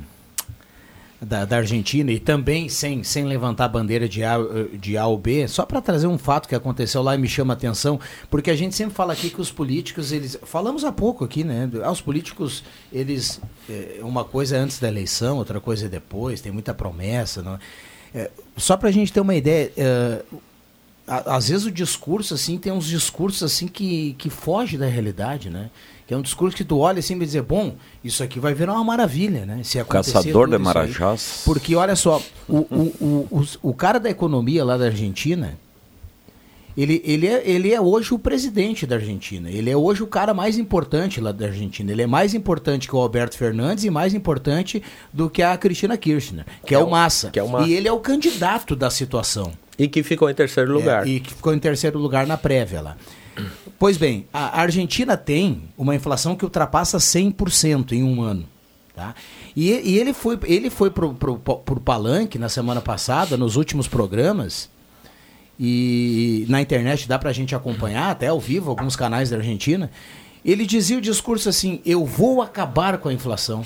[1.23, 4.38] da, da Argentina e também sem, sem levantar a bandeira de A,
[4.73, 7.53] de A ou B, só para trazer um fato que aconteceu lá e me chama
[7.53, 10.38] a atenção, porque a gente sempre fala aqui que os políticos, eles.
[10.43, 11.69] Falamos há pouco aqui, né?
[11.89, 13.39] Os políticos, eles.
[13.69, 17.41] É, uma coisa é antes da eleição, outra coisa é depois, tem muita promessa.
[17.41, 17.57] Não?
[18.13, 19.71] É, só para a gente ter uma ideia.
[19.77, 20.21] É,
[21.07, 25.49] a- às vezes o discurso assim tem uns discursos assim que, que foge da realidade,
[25.49, 25.69] né?
[26.05, 28.73] Que é um discurso que tu olha assim e dizer, bom, isso aqui vai virar
[28.73, 29.61] uma maravilha, né?
[29.63, 30.57] Se acontecer Caçador de.
[30.57, 31.41] Marajás.
[31.45, 35.57] Porque olha só, o, o, o, os- o cara da economia lá da Argentina,
[36.75, 39.49] ele, ele, é, ele é hoje o presidente da Argentina.
[39.49, 41.91] Ele é hoje o cara mais importante lá da Argentina.
[41.91, 44.81] Ele é mais importante que o Alberto Fernandes e mais importante
[45.13, 47.29] do que a Cristina Kirchner, que é, o Massa.
[47.29, 47.67] que é o Massa.
[47.69, 49.53] E ele é o candidato da situação.
[49.77, 51.07] E que ficou em terceiro lugar.
[51.07, 52.97] É, e que ficou em terceiro lugar na prévia lá.
[53.79, 58.47] Pois bem, a Argentina tem uma inflação que ultrapassa 100% em um ano.
[58.95, 59.13] Tá?
[59.53, 63.86] E, e ele foi, ele foi pro, pro, pro palanque na semana passada, nos últimos
[63.86, 64.69] programas,
[65.59, 69.91] e na internet dá pra gente acompanhar, até ao vivo, alguns canais da Argentina.
[70.43, 73.63] Ele dizia o discurso assim: Eu vou acabar com a inflação.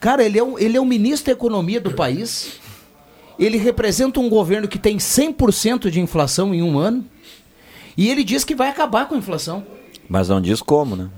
[0.00, 2.60] Cara, ele é, um, ele é o ministro da economia do país.
[3.38, 7.04] Ele representa um governo que tem 100% de inflação em um ano.
[7.96, 9.64] E ele diz que vai acabar com a inflação.
[10.08, 11.08] Mas não diz como, né?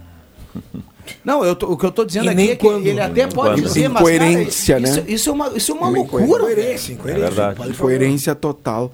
[1.24, 3.00] Não, eu tô- o que eu estou dizendo E aqui nem é que quando, ele
[3.00, 3.62] até pode quando.
[3.66, 5.04] dizer, mas Incoerência, cara, isso, né?
[5.08, 6.24] isso é uma, isso é uma Uma loucura.
[6.24, 7.24] Incoerência, incoerência.
[7.24, 7.70] É verdade.
[7.70, 8.92] Incoerência total.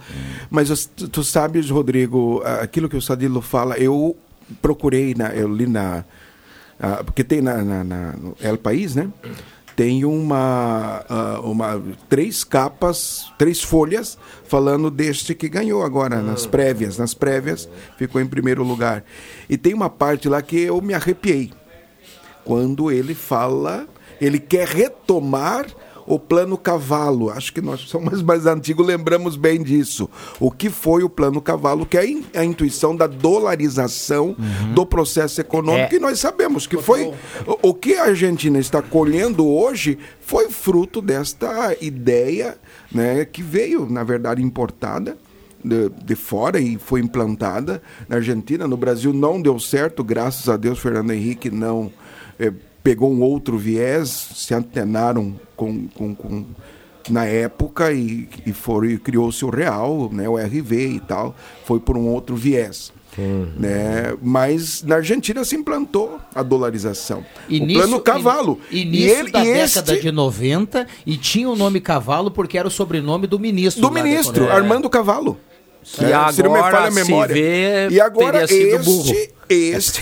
[0.51, 4.17] Mas tu, sabes, Rodrigo, aquilo que o Sadilo fala, eu
[4.61, 6.05] procurei, na, eu li na.
[7.05, 9.09] porque tem na, na, na- no El País, né?
[9.81, 11.83] Tem uma, ah, uma.
[12.07, 16.99] Três capas, três folhas, falando deste que ganhou agora, nas prévias.
[16.99, 17.67] Nas prévias,
[17.97, 19.03] ficou em primeiro lugar.
[19.49, 21.51] E tem uma parte lá que eu me arrepiei
[22.45, 23.89] quando ele fala,
[24.21, 25.65] ele quer retomar
[26.15, 27.31] o plano cavalo.
[27.31, 30.09] Acho que nós somos mais antigos, lembramos bem disso.
[30.39, 34.35] O que foi o plano cavalo, que é a, in- a intuição da dolarização
[34.75, 35.97] do processo econômico, É.
[35.97, 37.07] e nós sabemos que foi
[37.47, 42.57] o, o que a Argentina está colhendo hoje foi fruto desta ideia,
[42.93, 45.17] né, que veio, na verdade, importada
[45.65, 48.67] de, de fora e foi implantada na Argentina.
[48.67, 51.93] No Brasil não deu certo, graças a Deus, Fernando Henrique não
[52.39, 56.45] eh, pegou um outro viés, se antenaram com, com, com-
[57.09, 58.53] na época e, e
[58.93, 62.93] e criou-se o real, né, o RV e tal, foi por um outro viés.
[63.59, 64.17] Né?
[64.23, 67.25] Mas na Argentina se implantou a dolarização.
[67.51, 68.59] o plano cavalo.
[68.71, 72.69] Início ele- da e década este- de 90 e tinha o nome Cavalo porque era
[72.69, 73.83] o sobrenome do ministro.
[73.83, 74.49] do ministro.
[74.49, 75.39] Armando Cavalo.
[76.01, 77.35] E É, se não me agora falha a se memória.
[77.35, 79.15] vê, e agora este, burro.
[79.49, 80.01] este,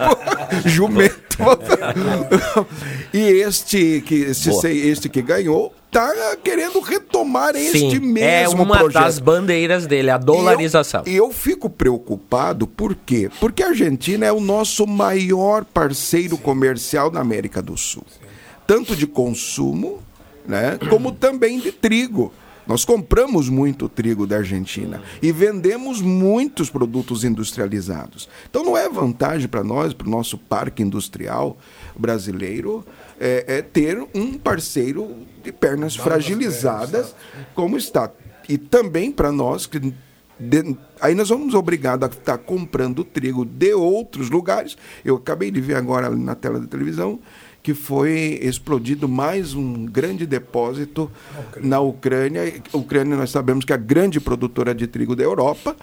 [0.68, 1.20] jumento.
[3.12, 4.70] e este que este, Boa.
[4.70, 9.02] este que ganhou tá querendo retomar este Sim, mesmo é uma projeto.
[9.02, 11.02] das bandeiras dele, a dolarização.
[11.06, 13.30] E eu, eu fico preocupado, por quê?
[13.40, 18.04] Porque a Argentina é o nosso maior parceiro comercial na América do Sul.
[18.66, 20.00] Tanto de consumo,
[20.46, 22.32] né, como também de trigo.
[22.66, 28.28] Nós compramos muito trigo da Argentina e vendemos muitos produtos industrializados.
[28.48, 31.56] Então não é vantagem para nós, para o nosso parque industrial
[31.96, 32.84] brasileiro,
[33.18, 37.14] é, é ter um parceiro de pernas fragilizadas
[37.54, 38.10] como está.
[38.48, 43.74] E também para nós que de- aí nós vamos obrigados a estar comprando trigo de
[43.74, 44.76] outros lugares.
[45.04, 47.18] Eu acabei de ver agora na tela da televisão
[47.62, 51.10] que foi explodido mais um grande depósito
[51.60, 52.52] na Ucrânia.
[52.72, 55.76] Ucrânia nós sabemos que é a grande produtora de trigo da Europa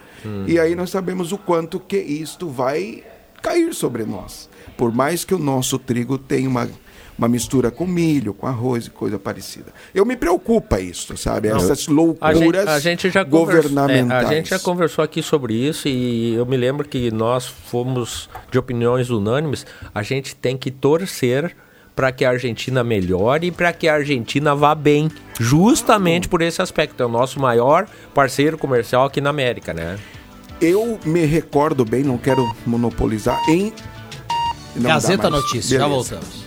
[0.46, 3.04] e aí nós sabemos o quanto que isto vai
[3.42, 4.48] cair sobre nós.
[4.76, 6.68] Por mais que o nosso trigo tenha uma
[7.18, 9.72] uma mistura com milho, com arroz e coisa parecida.
[9.92, 11.48] Eu me preocupa isso, sabe?
[11.48, 14.22] Essas A gente, loucuras a gente já conversou, governamentais.
[14.22, 18.30] é, a gente já conversou aqui sobre isso e eu me lembro que nós fomos
[18.52, 19.66] de opiniões unânimes.
[19.92, 21.56] A gente tem que torcer
[21.98, 26.62] para que a Argentina melhore e para que a Argentina vá bem, justamente por esse
[26.62, 27.02] aspecto.
[27.02, 29.98] É o nosso maior parceiro comercial aqui na América, né?
[30.60, 33.72] Eu me recordo bem, não quero monopolizar, em
[34.76, 35.28] não Gazeta.
[35.28, 36.46] Notícias, já voltamos.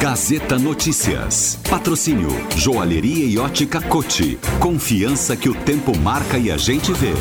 [0.00, 1.60] Gazeta Notícias.
[1.70, 4.36] Patrocínio Joalheria e Ótica Cote.
[4.58, 7.14] Confiança que o tempo marca e a gente vê.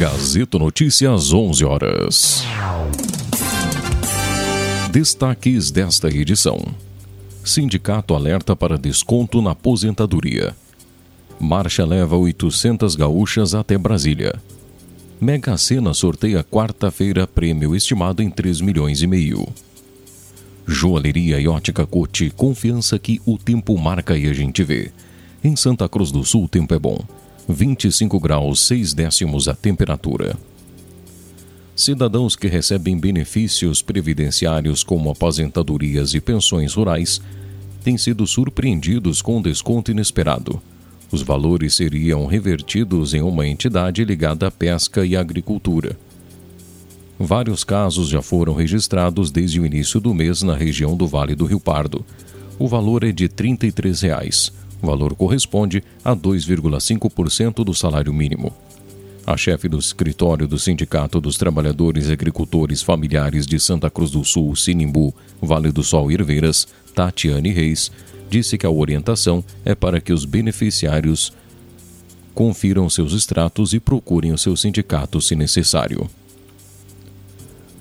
[0.00, 2.42] Gazeta Notícias, 11 horas.
[4.90, 6.58] Destaques desta edição:
[7.44, 10.56] Sindicato alerta para desconto na aposentadoria.
[11.38, 14.40] Marcha leva 800 gaúchas até Brasília.
[15.20, 19.46] Mega Sena sorteia quarta-feira prêmio estimado em 3 milhões e meio.
[20.66, 24.92] Joalheria e ótica Cote, confiança que o tempo marca e a gente vê.
[25.44, 27.04] Em Santa Cruz do Sul, o tempo é bom.
[27.52, 30.36] 25 graus, 6 décimos a temperatura.
[31.74, 37.20] Cidadãos que recebem benefícios previdenciários como aposentadorias e pensões rurais
[37.82, 40.60] têm sido surpreendidos com desconto inesperado.
[41.10, 45.98] Os valores seriam revertidos em uma entidade ligada à pesca e agricultura.
[47.18, 51.46] Vários casos já foram registrados desde o início do mês na região do Vale do
[51.46, 52.04] Rio Pardo.
[52.58, 54.52] O valor é de 33 reais.
[54.82, 58.52] O valor corresponde a 2,5% do salário mínimo.
[59.26, 64.24] A chefe do escritório do Sindicato dos Trabalhadores e Agricultores Familiares de Santa Cruz do
[64.24, 66.16] Sul, Sinimbu, Vale do Sol e
[66.94, 67.92] Tatiane Reis,
[68.28, 71.32] disse que a orientação é para que os beneficiários
[72.34, 76.08] confiram seus extratos e procurem o seu sindicato se necessário.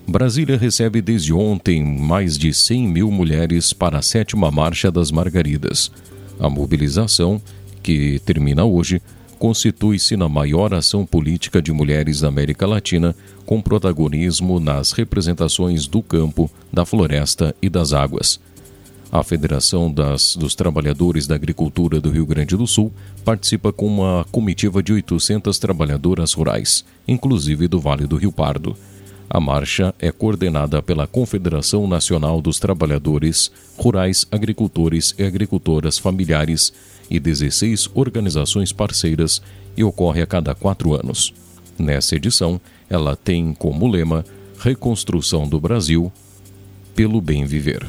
[0.07, 5.91] Brasília recebe desde ontem mais de 100 mil mulheres para a sétima Marcha das Margaridas.
[6.39, 7.41] A mobilização,
[7.83, 9.01] que termina hoje,
[9.37, 16.01] constitui-se na maior ação política de mulheres da América Latina, com protagonismo nas representações do
[16.01, 18.39] campo, da floresta e das águas.
[19.11, 22.91] A Federação das, dos Trabalhadores da Agricultura do Rio Grande do Sul
[23.25, 28.77] participa com uma comitiva de 800 trabalhadoras rurais, inclusive do Vale do Rio Pardo.
[29.29, 36.73] A marcha é coordenada pela Confederação Nacional dos Trabalhadores Rurais, Agricultores e Agricultoras Familiares
[37.11, 39.39] e 16 organizações parceiras
[39.77, 41.31] e ocorre a cada quatro anos.
[41.77, 44.25] Nessa edição, ela tem como lema
[44.59, 46.11] Reconstrução do Brasil
[46.95, 47.87] pelo Bem Viver.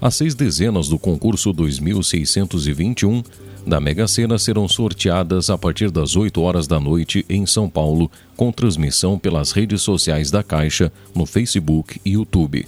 [0.00, 3.22] As seis dezenas do concurso 2621
[3.66, 8.10] da Mega Sena serão sorteadas a partir das 8 horas da noite em São Paulo,
[8.40, 12.66] com transmissão pelas redes sociais da Caixa, no Facebook e YouTube.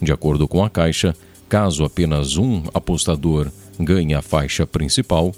[0.00, 1.14] De acordo com a Caixa,
[1.46, 5.34] caso apenas um apostador ganhe a faixa principal,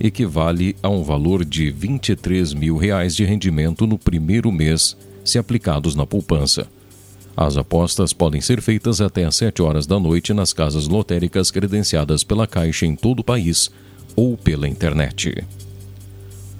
[0.00, 5.94] equivale a um valor de 23 mil reais de rendimento no primeiro mês, se aplicados
[5.94, 6.66] na poupança.
[7.36, 12.24] As apostas podem ser feitas até às 7 horas da noite nas casas lotéricas credenciadas
[12.24, 13.70] pela Caixa em todo o país
[14.16, 15.32] ou pela internet.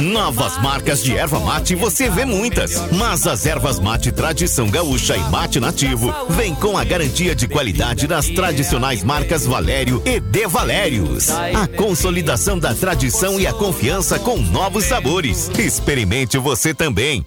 [0.00, 5.30] Novas marcas de erva mate você vê muitas, mas as ervas mate tradição gaúcha e
[5.30, 11.30] mate nativo vem com a garantia de qualidade das tradicionais marcas Valério e De Valérios.
[11.30, 15.50] A consolidação da tradição e a confiança com novos sabores.
[15.58, 17.26] Experimente você também.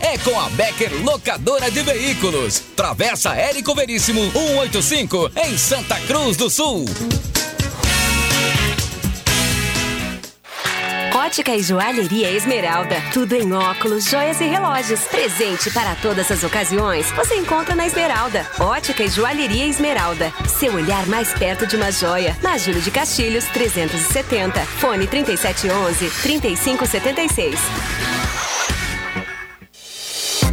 [0.00, 2.62] é com a Becker Locadora de Veículos.
[2.76, 6.84] Travessa Érico Veríssimo 185 em Santa Cruz do Sul.
[11.14, 12.96] Ótica e Joalheria Esmeralda.
[13.12, 15.00] Tudo em óculos, joias e relógios.
[15.04, 17.10] Presente para todas as ocasiões.
[17.12, 18.46] Você encontra na Esmeralda.
[18.58, 20.32] Ótica e Joalheria Esmeralda.
[20.58, 22.36] Seu olhar mais perto de uma joia.
[22.42, 24.60] Na Júlio de Castilhos, 370.
[24.62, 28.21] Fone 3711 3576.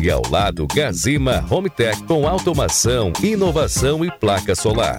[0.00, 4.98] E ao lado, Gazima Home Tech com automação, inovação e placa solar.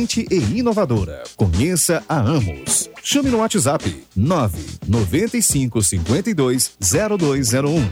[0.31, 1.23] e inovadora.
[1.35, 2.89] Conheça a Amos.
[3.03, 7.89] Chame no WhatsApp 995 52 0201.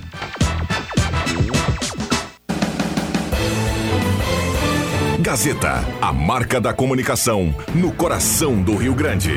[5.19, 9.33] Gazeta, a marca da comunicação no coração do Rio Grande.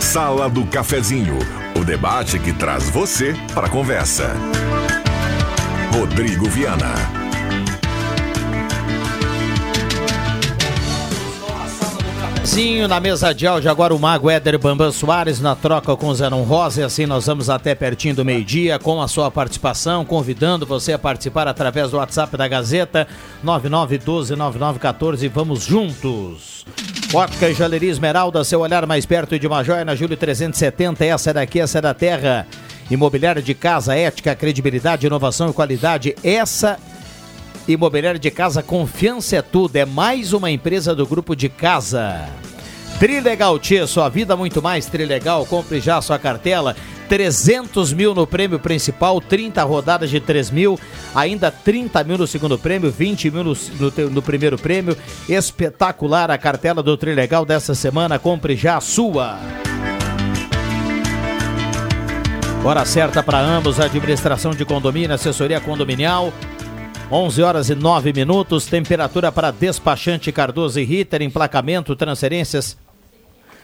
[0.00, 1.38] Sala do Cafezinho,
[1.78, 4.34] o debate que traz você para a conversa.
[5.92, 7.17] Rodrigo Viana.
[12.48, 16.14] Zinho na mesa de áudio, agora o Mago Éder Bambam Soares na troca com o
[16.14, 16.80] Zenon Rosa.
[16.80, 20.98] E assim nós vamos até pertinho do meio-dia com a sua participação, convidando você a
[20.98, 23.06] participar através do WhatsApp da Gazeta
[23.44, 25.28] 99129914.
[25.28, 26.64] Vamos juntos.
[27.12, 31.04] Ótica e Joalheria Esmeralda, seu olhar mais perto de uma joia na Júlio 370.
[31.04, 32.46] Essa é daqui, essa é da terra.
[32.90, 36.16] Imobiliária de casa, ética, credibilidade, inovação e qualidade.
[36.24, 36.78] Essa
[37.68, 39.76] Imobiliária de casa, confiança é tudo.
[39.76, 42.26] É mais uma empresa do grupo de casa.
[42.98, 45.44] Trilegal Tia, sua vida muito mais Trilegal.
[45.44, 46.74] Compre já sua cartela.
[47.10, 50.78] 300 mil no prêmio principal, 30 rodadas de 3 mil,
[51.14, 54.96] ainda 30 mil no segundo prêmio, 20 mil no, no, no primeiro prêmio.
[55.28, 58.18] Espetacular a cartela do Trilegal dessa semana.
[58.18, 59.38] Compre já a sua.
[62.64, 66.32] Hora certa para ambos, administração de condomínio, assessoria condominial.
[67.10, 72.76] 11 horas e 9 minutos, temperatura para despachante Cardoso e Ritter, emplacamento, transferências,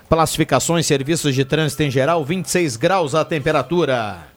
[0.09, 4.29] classificações, serviços de trânsito em geral, 26 graus a temperatura.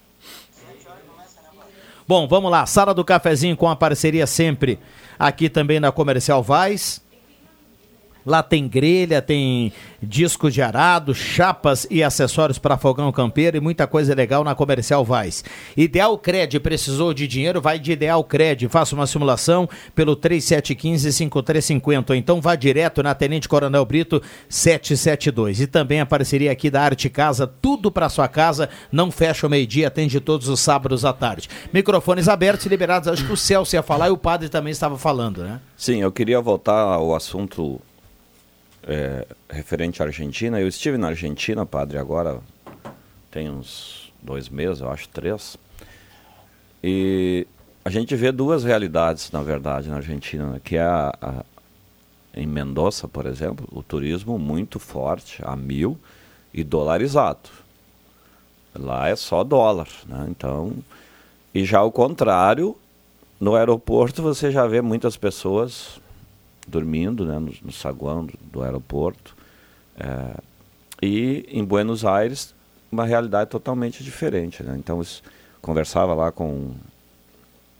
[2.05, 4.77] Bom, vamos lá, sala do cafezinho com a parceria sempre
[5.17, 7.01] aqui também na Comercial Vaz.
[8.27, 9.71] Lá tem grelha, tem
[10.03, 15.05] disco de arado, chapas e acessórios para fogão campeiro e muita coisa legal na Comercial
[15.05, 15.45] Vaz.
[15.77, 17.61] Ideal Cred, precisou de dinheiro?
[17.61, 18.67] Vai de Ideal Cred.
[18.67, 25.61] Faça uma simulação pelo 3715-5350 ou então vá direto na Tenente Coronel Brito 772.
[25.61, 29.49] E também a parceria aqui da Arte Casa, tudo para sua casa, não fecha o
[29.49, 31.47] meio-dia, atende todos os sábados à tarde.
[31.71, 33.07] Microfones abertos e liberados.
[33.07, 35.61] Acho que o Celso ia falar e o padre também estava falando, né?
[35.77, 37.79] Sim, eu queria voltar ao assunto
[38.87, 40.59] é, referente à Argentina.
[40.59, 42.39] Eu estive na Argentina, padre, agora
[43.29, 45.57] tem uns dois meses, eu acho, três.
[46.81, 47.45] E
[47.83, 50.61] a gente vê duas realidades, na verdade, na Argentina, né?
[50.63, 51.45] que é a, a,
[52.33, 55.99] em Mendoza, por exemplo, o turismo muito forte, a mil,
[56.53, 57.49] e dolarizado.
[58.73, 60.27] Lá é só dólar, né?
[60.29, 60.73] Então,
[61.53, 62.75] e já o contrário,
[63.39, 65.99] no aeroporto você já vê muitas pessoas
[66.67, 69.35] dormindo né, no, no saguão do, do aeroporto.
[69.97, 70.35] É,
[71.01, 72.53] e em Buenos Aires,
[72.91, 74.61] uma realidade totalmente diferente.
[74.63, 74.75] Né?
[74.77, 75.05] Então, eu
[75.61, 76.73] conversava lá com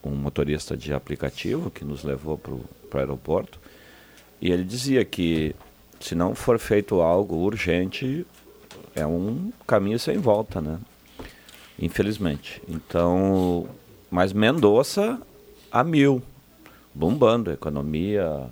[0.03, 3.59] um motorista de aplicativo que nos levou para o aeroporto
[4.41, 5.55] e ele dizia que
[5.99, 8.25] se não for feito algo urgente,
[8.95, 10.79] é um caminho sem volta, né?
[11.79, 12.61] Infelizmente.
[12.67, 13.67] Então,
[14.09, 15.19] mas Mendoza
[15.71, 16.21] a mil,
[16.93, 18.47] bombando, economia,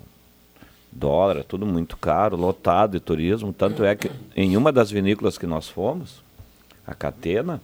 [0.95, 3.51] dólar, tudo muito caro, lotado de turismo.
[3.51, 6.23] Tanto é que em uma das vinícolas que nós fomos,
[6.87, 7.61] a Catena,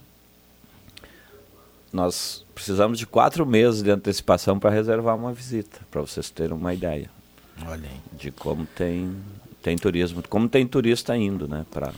[1.92, 6.74] nós precisamos de quatro meses de antecipação para reservar uma visita, para vocês terem uma
[6.74, 7.10] ideia.
[7.66, 8.00] Olha aí.
[8.16, 9.14] De como tem,
[9.62, 11.92] tem turismo, como tem turista indo, né, para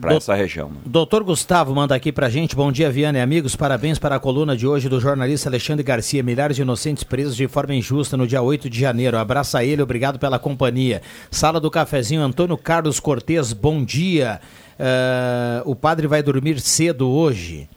[0.00, 0.68] para essa região.
[0.70, 0.76] né?
[0.86, 2.54] Doutor Gustavo manda aqui pra gente.
[2.56, 3.56] Bom dia, Viana e amigos.
[3.56, 6.22] Parabéns para a coluna de hoje do jornalista Alexandre Garcia.
[6.22, 9.18] Milhares de inocentes presos de forma injusta no dia 8 de janeiro.
[9.18, 11.02] Abraça ele, obrigado pela companhia.
[11.30, 14.40] Sala do cafezinho, Antônio Carlos Cortez, bom dia.
[14.78, 17.68] Eh, o padre vai dormir cedo hoje.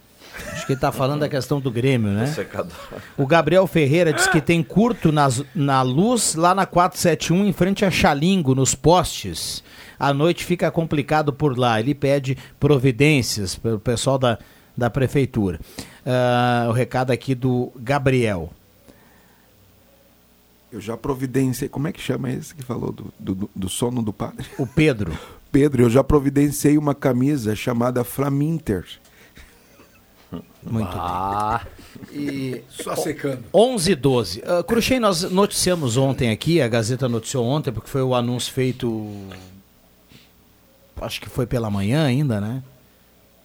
[0.51, 2.27] Acho que ele tá falando da questão do Grêmio, né?
[3.17, 7.83] O Gabriel Ferreira diz que tem curto nas- na luz lá na 471 em frente
[7.85, 9.63] a Xalingo, nos postes.
[9.99, 11.79] À noite fica complicado por lá.
[11.79, 14.37] Ele pede providências pelo pessoal da,
[14.75, 15.59] da prefeitura.
[16.05, 18.51] Ah, o recado aqui do Gabriel.
[20.71, 21.67] Eu já providenciei.
[21.69, 24.45] Como é que chama esse que falou do, do, do sono do padre?
[24.57, 25.11] O Pedro.
[25.51, 28.85] Pedro, eu já providenciei uma camisa chamada Flaminter.
[30.63, 31.61] Muito Ah,
[32.11, 33.43] E Só secando.
[33.53, 34.39] 11 e 12.
[34.39, 39.11] Uh, Cruxem, nós noticiamos ontem aqui, a Gazeta noticiou ontem, porque foi o anúncio feito.
[41.01, 42.61] Acho que foi pela manhã ainda, né?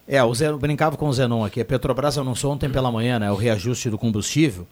[0.07, 1.59] É, o Zenon, brincava com o Zenon aqui.
[1.59, 3.31] A Petrobras anunciou ontem pela manhã, né?
[3.31, 4.67] O reajuste do combustível.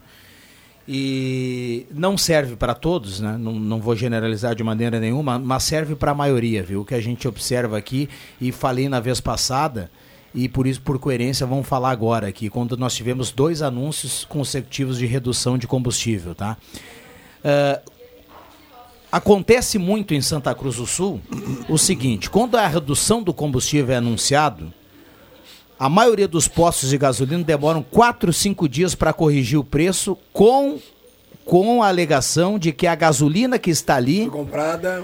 [0.87, 3.37] E não serve para todos, né?
[3.39, 6.81] Não, não vou generalizar de maneira nenhuma, mas serve para a maioria, viu?
[6.81, 8.07] O que a gente observa aqui,
[8.39, 9.89] e falei na vez passada,
[10.35, 14.97] e por isso, por coerência, vamos falar agora aqui, quando nós tivemos dois anúncios consecutivos
[14.97, 16.57] de redução de combustível, tá?
[17.43, 17.81] Ah,
[19.11, 21.21] acontece muito em Santa Cruz do Sul
[21.69, 24.73] o seguinte: quando a redução do combustível é anunciado,
[25.79, 30.79] a maioria dos postos de gasolina demoram 4, 5 dias para corrigir o preço com,
[31.45, 35.03] com a alegação de que a gasolina que está ali Comprada.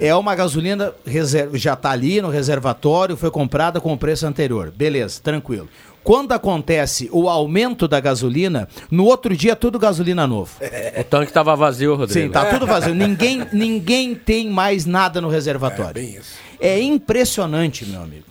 [0.00, 4.72] É uma gasolina reser- já está ali no reservatório, foi comprada com o preço anterior.
[4.74, 5.68] Beleza, tranquilo.
[6.02, 10.50] Quando acontece o aumento da gasolina, no outro dia tudo gasolina novo.
[10.98, 12.26] o tanque estava vazio, Rodrigo.
[12.26, 12.94] Sim, tá tudo vazio.
[12.96, 16.20] Ninguém, ninguém tem mais nada no reservatório.
[16.58, 18.24] É, impressionante, meu amigo.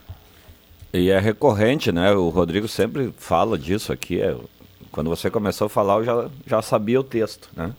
[0.91, 2.12] E é recorrente, né?
[2.14, 4.20] O Rodrigo sempre fala disso aqui.
[4.20, 4.36] é-
[4.91, 7.72] quando você começou a falar, eu já, já sabia o texto, né?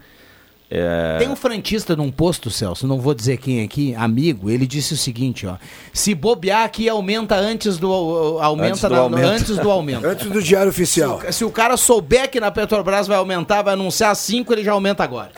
[0.72, 4.68] É, Tem um frentista num posto, Celso, não vou dizer quem é aqui, amigo, ele
[4.68, 5.56] disse o seguinte, ó.
[5.92, 7.92] Se bobear aqui, aumenta antes do
[8.40, 9.24] aumenta Antes do na- aumento.
[9.26, 10.06] antes do aumento.
[10.06, 11.20] Antes do diário oficial.
[11.22, 14.62] Se o, se o cara souber que na Petrobras vai aumentar, vai anunciar 5, ele
[14.62, 15.32] já aumenta agora.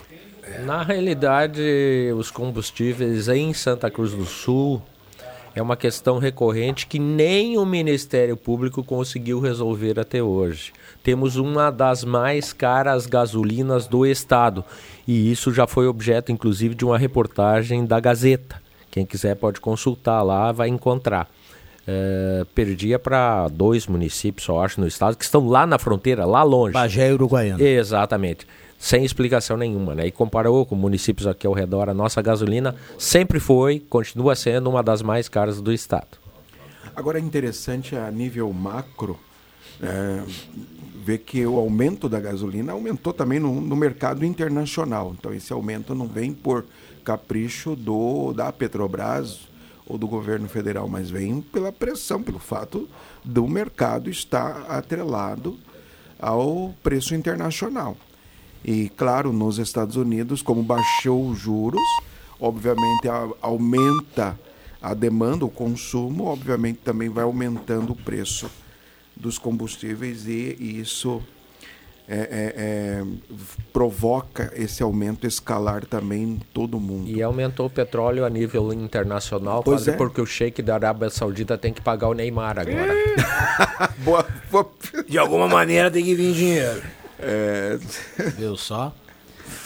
[0.66, 1.62] Na realidade,
[2.14, 4.82] os combustíveis em Santa Cruz do Sul
[5.54, 10.72] é uma questão recorrente que nem o Ministério Público conseguiu resolver até hoje.
[11.02, 14.64] Temos uma das mais caras gasolinas do estado
[15.06, 18.62] e isso já foi objeto, inclusive, de uma reportagem da Gazeta.
[18.90, 21.28] Quem quiser pode consultar lá, vai encontrar.
[21.86, 26.42] É, perdia para dois municípios, eu acho, no estado, que estão lá na fronteira, lá
[26.44, 26.72] longe.
[26.72, 27.60] Bagé e Uruguaiana.
[27.60, 28.46] Exatamente.
[28.78, 30.06] Sem explicação nenhuma, né?
[30.06, 34.82] E comparou com municípios aqui ao redor, a nossa gasolina sempre foi, continua sendo uma
[34.82, 36.18] das mais caras do estado.
[36.94, 39.18] Agora é interessante a nível macro
[39.82, 40.22] é,
[41.04, 45.14] vê que o aumento da gasolina aumentou também no, no mercado internacional.
[45.18, 46.64] Então esse aumento não vem por
[47.04, 49.40] capricho do da Petrobras
[49.84, 52.88] ou do governo federal, mas vem pela pressão, pelo fato
[53.24, 55.58] do mercado estar atrelado
[56.20, 57.96] ao preço internacional.
[58.64, 61.82] E claro, nos Estados Unidos, como baixou os juros,
[62.40, 64.38] obviamente a- aumenta
[64.80, 68.48] a demanda, o consumo, obviamente também vai aumentando o preço
[69.16, 71.22] dos combustíveis e isso
[72.08, 73.04] é, é, é,
[73.72, 77.08] provoca esse aumento escalar também em todo mundo.
[77.08, 79.92] E aumentou o petróleo a nível internacional, Pois quase é.
[79.96, 82.92] porque o sheik da Arábia Saudita tem que pagar o Neymar agora.
[84.04, 84.70] boa, boa.
[85.08, 86.82] De alguma maneira tem que vir dinheiro.
[87.18, 87.78] É...
[88.36, 88.92] Viu só?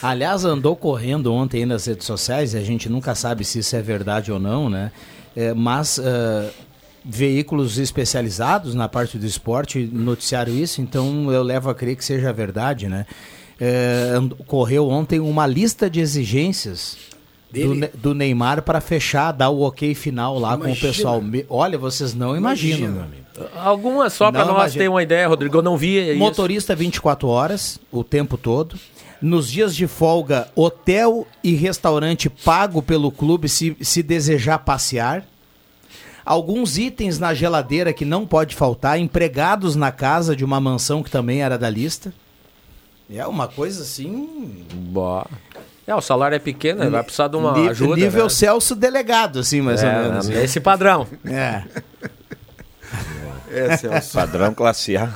[0.03, 3.83] Aliás, andou correndo ontem nas redes sociais, e a gente nunca sabe se isso é
[3.83, 4.93] verdade ou não, né?
[5.35, 6.51] É, mas ah,
[7.09, 12.33] veículos especializados na parte do esporte noticiaram isso, então eu levo a crer que seja
[12.33, 13.07] verdade, né?
[13.61, 14.13] É,
[14.47, 16.97] correu ontem uma lista de exigências
[17.51, 20.89] do, do Neymar para fechar, dar o ok final lá com o Imagina.
[20.93, 21.23] pessoal.
[21.23, 23.27] Me- Olha, vocês não imaginam, meu amigo.
[23.55, 24.85] Algumas só para Não, nós imagina.
[24.85, 26.19] ter uma ideia, Rodrigo, eu não vi isso.
[26.19, 28.77] Motorista 24 horas, o tempo todo.
[29.23, 35.25] Nos dias de folga, hotel e restaurante pago pelo clube se, se desejar passear.
[36.27, 41.11] Alguns itens na geladeira que não pode faltar, empregados na casa de uma mansão que
[41.11, 42.13] também era da lista.
[43.09, 44.65] É uma coisa assim.
[44.75, 45.25] Boa.
[45.87, 46.91] É, o salário é pequeno, né?
[46.91, 47.95] vai precisar de uma Ni- ajuda.
[47.95, 48.29] Nível né?
[48.29, 50.29] Celso delegado, assim, mais É, ou menos.
[50.29, 51.07] Esse padrão.
[51.25, 51.63] É.
[53.49, 54.13] É, Celso.
[54.13, 55.13] Padrão classe A.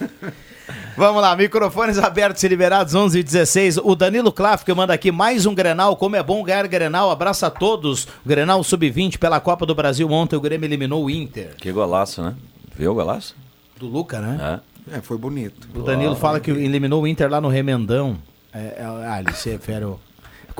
[0.96, 3.78] Vamos lá, microfones abertos e liberados, 11 e 16.
[3.78, 5.96] O Danilo Klaff que manda aqui mais um Grenal.
[5.96, 7.10] Como é bom ganhar Grenal.
[7.10, 8.06] Abraço a todos.
[8.24, 10.10] Grenal Sub-20 pela Copa do Brasil.
[10.10, 11.54] Ontem o Grêmio eliminou o Inter.
[11.56, 12.34] Que golaço, né?
[12.76, 13.34] Viu o golaço?
[13.78, 14.60] Do Luca, né?
[14.66, 14.70] É.
[14.96, 15.68] É, foi bonito.
[15.74, 18.16] O Danilo fala que eliminou o Inter lá no Remendão.
[18.52, 20.00] É, é, ah, ele se refere ao...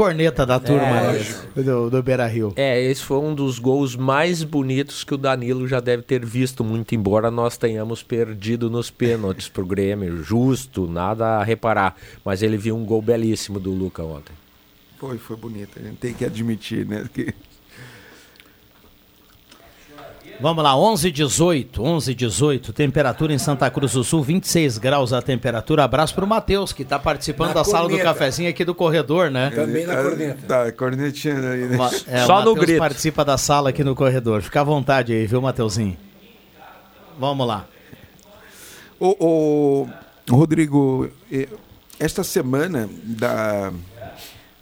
[0.01, 2.55] Corneta da turma É, né, do, do Beira Rio.
[2.57, 6.65] É, esse foi um dos gols mais bonitos que o Danilo já deve ter visto,
[6.65, 10.23] muito embora nós tenhamos perdido nos pênaltis pro Grêmio.
[10.23, 11.97] Justo, nada a reparar.
[12.25, 14.33] Mas ele viu um gol belíssimo do Luca ontem.
[14.97, 15.79] Foi, foi bonito.
[15.79, 17.05] A gente tem que admitir, né?
[17.13, 17.35] Que...
[20.41, 25.21] Vamos lá, 11 18, 11 18, temperatura em Santa Cruz do Sul, 26 graus a
[25.21, 25.85] temperatura.
[25.85, 28.05] Abraço pro Matheus, que tá participando Na da sala do corneta.
[28.15, 29.51] cafezinho aqui do corredor, né?
[29.51, 30.39] Também na corneta.
[30.49, 31.77] Tá, cornetinha aí, né?
[32.07, 32.79] É, Só o no grito.
[32.79, 34.41] participa da sala aqui no corredor.
[34.41, 35.97] Fica à vontade aí, viu, Mateuzinho?
[37.19, 37.67] Vamos lá.
[38.99, 39.87] O,
[40.31, 41.11] o Rodrigo,
[41.99, 43.71] esta semana da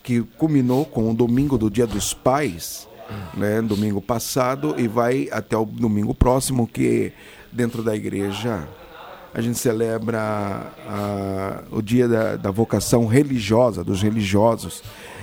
[0.03, 2.88] que culminou com o domingo do Dia dos Pais,
[3.35, 7.13] né, domingo passado e vai até o domingo próximo que
[7.53, 8.69] dentro da igreja
[9.35, 14.83] a gente celebra a- o dia da, da vocação religiosa dos religiosos.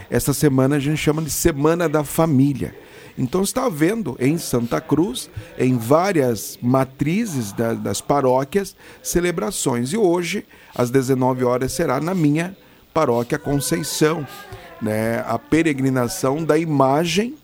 [0.09, 2.75] Esta semana a gente chama de Semana da Família.
[3.17, 9.93] Então está havendo em Santa Cruz, em várias matrizes da- das paróquias, celebrações.
[9.93, 12.55] E hoje, às 19 horas, será na minha
[12.93, 14.25] paróquia Conceição,
[14.81, 17.35] né, a peregrinação da imagem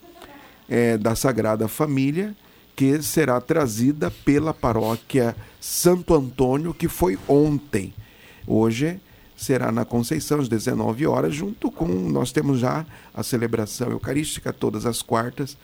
[0.71, 2.33] eh, da Sagrada Família,
[2.77, 7.93] que será trazida pela paróquia Santo Antônio, que foi ontem.
[8.47, 8.97] Hoje
[9.35, 11.85] será na Conceição, às 19 horas, junto com.
[11.87, 15.57] Nós temos já a celebração eucarística todas as quartas,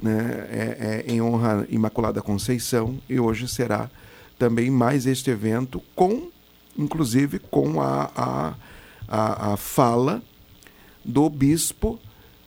[0.00, 3.90] né, é- é em honra Imaculada Conceição, e hoje será
[4.38, 6.28] também mais este evento, com,
[6.78, 8.54] inclusive, com a, a,
[9.08, 10.22] a, a fala
[11.04, 11.98] do bispo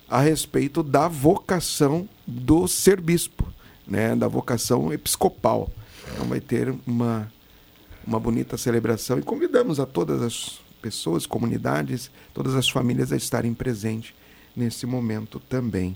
[0.09, 3.47] a respeito da vocação do ser bispo,
[3.85, 5.69] né, da vocação episcopal.
[6.13, 7.31] Então vai ter uma,
[8.05, 13.53] uma bonita celebração e convidamos a todas as pessoas, comunidades, todas as famílias a estarem
[13.53, 14.13] presentes
[14.55, 15.95] nesse momento também.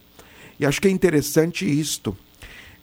[0.60, 2.16] E acho que é interessante isto,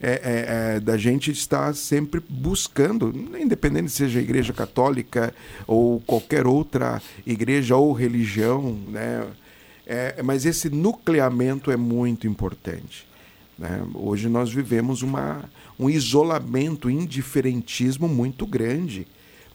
[0.01, 5.33] é, é, é, da gente estar sempre buscando, independente seja a igreja católica
[5.67, 9.27] ou qualquer outra igreja ou religião, né?
[9.91, 13.07] É, mas esse nucleamento é muito importante.
[13.57, 13.83] né?
[13.95, 19.07] Hoje nós vivemos uma, um isolamento, indiferentismo muito grande,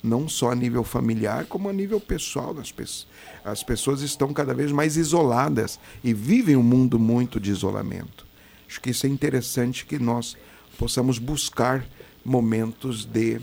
[0.03, 2.53] não só a nível familiar, como a nível pessoal.
[2.53, 3.07] das pessoas.
[3.45, 8.27] As pessoas estão cada vez mais isoladas e vivem um mundo muito de isolamento.
[8.69, 10.37] Acho que isso é interessante que nós
[10.77, 11.87] possamos buscar
[12.25, 13.41] momentos de,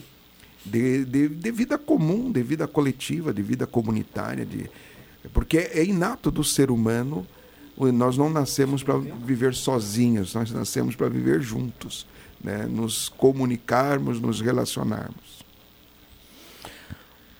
[0.65, 4.69] de, de, de vida comum, de vida coletiva, de vida comunitária, de,
[5.29, 7.25] porque é inato do ser humano,
[7.77, 12.05] nós não nascemos para viver sozinhos, nós nascemos para viver juntos,
[12.43, 12.67] né?
[12.69, 15.41] nos comunicarmos, nos relacionarmos.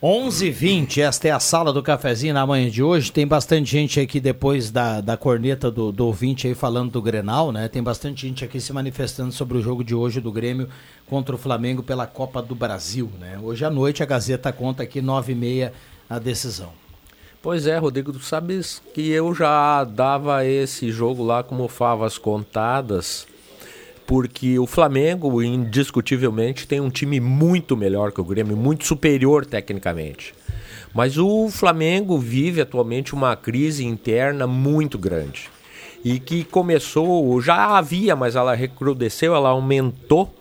[0.02, 3.12] 11h20, esta é a sala do cafezinho na manhã de hoje.
[3.12, 7.52] Tem bastante gente aqui depois da, da corneta do, do ouvinte aí falando do Grenal,
[7.52, 7.68] né?
[7.68, 10.68] Tem bastante gente aqui se manifestando sobre o jogo de hoje do Grêmio
[11.06, 13.38] contra o Flamengo pela Copa do Brasil, né?
[13.44, 15.72] Hoje à noite a Gazeta conta aqui 9h30
[16.10, 16.74] a decisão.
[17.44, 23.26] Pois é, Rodrigo, tu sabes que eu já dava esse jogo lá como favas contadas,
[24.06, 30.36] porque o Flamengo, indiscutivelmente, tem um time muito melhor que o Grêmio, muito superior tecnicamente.
[30.94, 35.50] Mas o Flamengo vive atualmente uma crise interna muito grande.
[36.06, 40.32] E que começou, já havia, mas ela recrudesceu, ela aumentou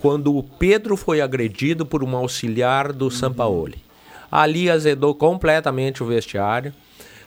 [0.00, 3.87] quando o Pedro foi agredido por um auxiliar do Sampaoli.
[4.30, 6.72] Ali azedou completamente o vestiário.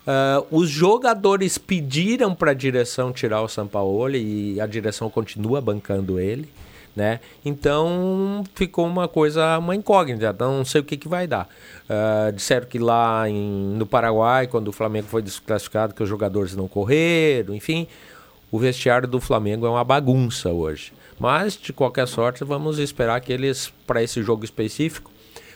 [0.02, 6.20] Uh, os jogadores pediram para a direção tirar o Sampaoli e a direção continua bancando
[6.20, 6.50] ele,
[6.96, 7.20] né?
[7.46, 10.34] Então ficou uma coisa, uma incógnita.
[10.40, 11.48] Não sei o que, que vai dar.
[11.86, 16.56] Uh, disseram que lá em, no Paraguai, quando o Flamengo foi desclassificado, que os jogadores
[16.56, 17.88] não correram, enfim,
[18.52, 20.94] o vestiário do Flamengo é uma bagunça hoje.
[21.20, 25.11] Mas de qualquer sorte, vamos esperar que eles para esse jogo específico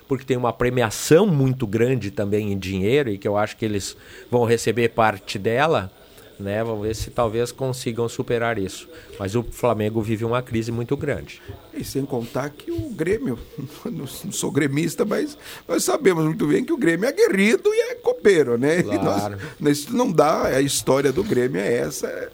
[0.08, 3.96] porque tem uma premiação muito grande também em dinheiro e que eu acho que eles
[4.30, 5.92] vão receber parte dela.
[6.38, 6.62] Né?
[6.64, 8.90] Vamos ver se talvez consigam superar isso.
[9.18, 11.42] Mas o Flamengo vive uma crise muito grande.
[11.74, 13.40] E sem contar que o Grêmio,
[13.86, 15.38] não sou gremista, mas
[15.68, 18.84] nós sabemos muito bem que o Grêmio é aguerrido e é copeiro, né?
[18.84, 19.38] Claro.
[19.60, 22.32] Nós, isso não dá, a história do Grêmio é essa.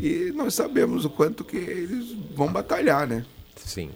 [0.00, 3.24] E nós sabemos o quanto que eles vão batalhar, né?
[3.56, 3.90] Sim.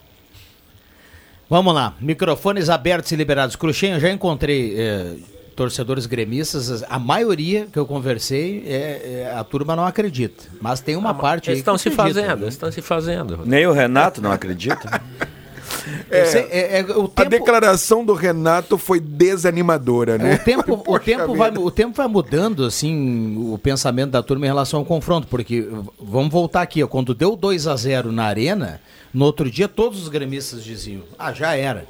[1.53, 3.57] Vamos lá, microfones abertos e liberados.
[3.57, 5.17] Cruxem, eu já encontrei eh,
[5.55, 10.45] torcedores gremistas, a maioria que eu conversei, é, é, a turma não acredita.
[10.63, 12.45] Mas tem uma Ah, parte aí Eles estão que se acredita, fazendo, né?
[12.45, 13.41] eles estão se fazendo.
[13.45, 14.99] Nem o Renato não acredita.
[16.11, 20.37] Eu sei, é- é o A declaração do Renato foi desanimadora, né?
[20.37, 24.49] O tempo, o, tempo vai, o tempo vai mudando, assim, o pensamento da turma em
[24.49, 25.69] relação ao confronto, porque
[26.01, 28.81] vamos voltar aqui, ó, quando deu 2 a 0 na arena,
[29.13, 31.87] no outro dia todos os gremistas diziam, ah, já era.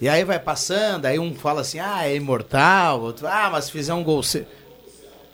[0.00, 3.72] E aí vai passando, aí um fala assim, ah, é imortal, outro, ah, mas se
[3.72, 4.46] fizer um gol cedo.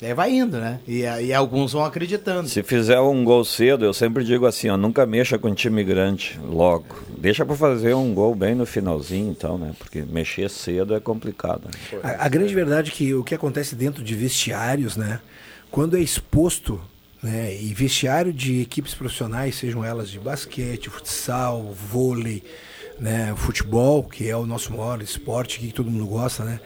[0.01, 0.79] E aí vai indo, né?
[0.87, 2.49] E aí alguns vão acreditando.
[2.49, 6.39] Se fizer um gol cedo, eu sempre digo assim, ó, nunca mexa com time grande
[6.45, 6.97] logo.
[7.17, 9.73] Deixa para fazer um gol bem no finalzinho, então, né?
[9.79, 11.63] Porque mexer cedo é complicado.
[11.65, 12.01] né?
[12.03, 15.19] A, a grande verdade é que o que acontece dentro de vestiários, né?
[15.71, 16.79] Quando é exposto,
[17.27, 17.55] né?
[17.55, 22.43] E vestiário de equipes profissionais, sejam elas de basquete, futsal, vôlei,
[23.01, 23.35] né?
[23.37, 26.61] Futebol, que é o nosso maior esporte que todo mundo gosta, né?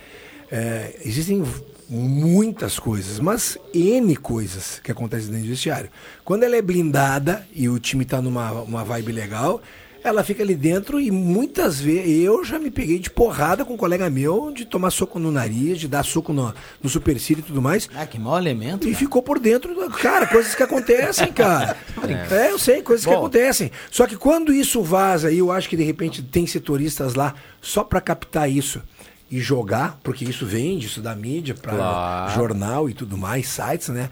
[0.52, 1.42] É, existem
[1.88, 5.90] muitas coisas, mas N coisas que acontecem dentro do vestiário.
[6.24, 9.62] Quando ela é blindada e o time está numa uma vibe legal,
[10.02, 13.76] ela fica ali dentro e muitas vezes eu já me peguei de porrada com um
[13.76, 17.60] colega meu de tomar soco no nariz, de dar soco no, no supercílio e tudo
[17.60, 17.88] mais.
[17.94, 18.88] Ah, que mau elemento.
[18.88, 19.74] E ficou por dentro.
[19.74, 21.76] do- Cara, coisas que acontecem, cara.
[22.30, 23.18] É, eu sei, coisas que Bom.
[23.18, 23.70] acontecem.
[23.90, 27.84] Só que quando isso vaza, e eu acho que de repente tem setoristas lá só
[27.84, 28.82] para captar isso
[29.30, 32.34] e jogar, porque isso vende, isso da mídia para Claro.
[32.34, 34.10] jornal e tudo mais, sites, né?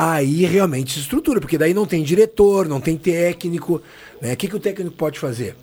[0.00, 3.82] Aí realmente se estrutura, porque daí não tem diretor, não tem técnico,
[4.22, 4.34] né?
[4.34, 5.56] O que, que o técnico pode fazer?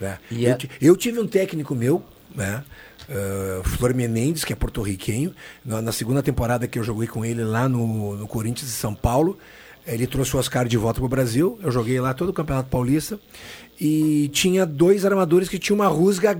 [0.00, 0.18] né?
[0.30, 2.00] Eu, é- eu tive um técnico meu,
[2.32, 2.62] né?
[3.08, 7.42] Uh, Flor Menendez, que é porto-riquenho, na, na segunda temporada que eu joguei com ele
[7.42, 9.36] lá no, no Corinthians de São Paulo,
[9.84, 11.58] ele trouxe o Oscar de volta para o Brasil.
[11.60, 13.18] Eu joguei lá todo o Campeonato Paulista
[13.80, 16.38] e tinha dois armadores que tinham uma rusga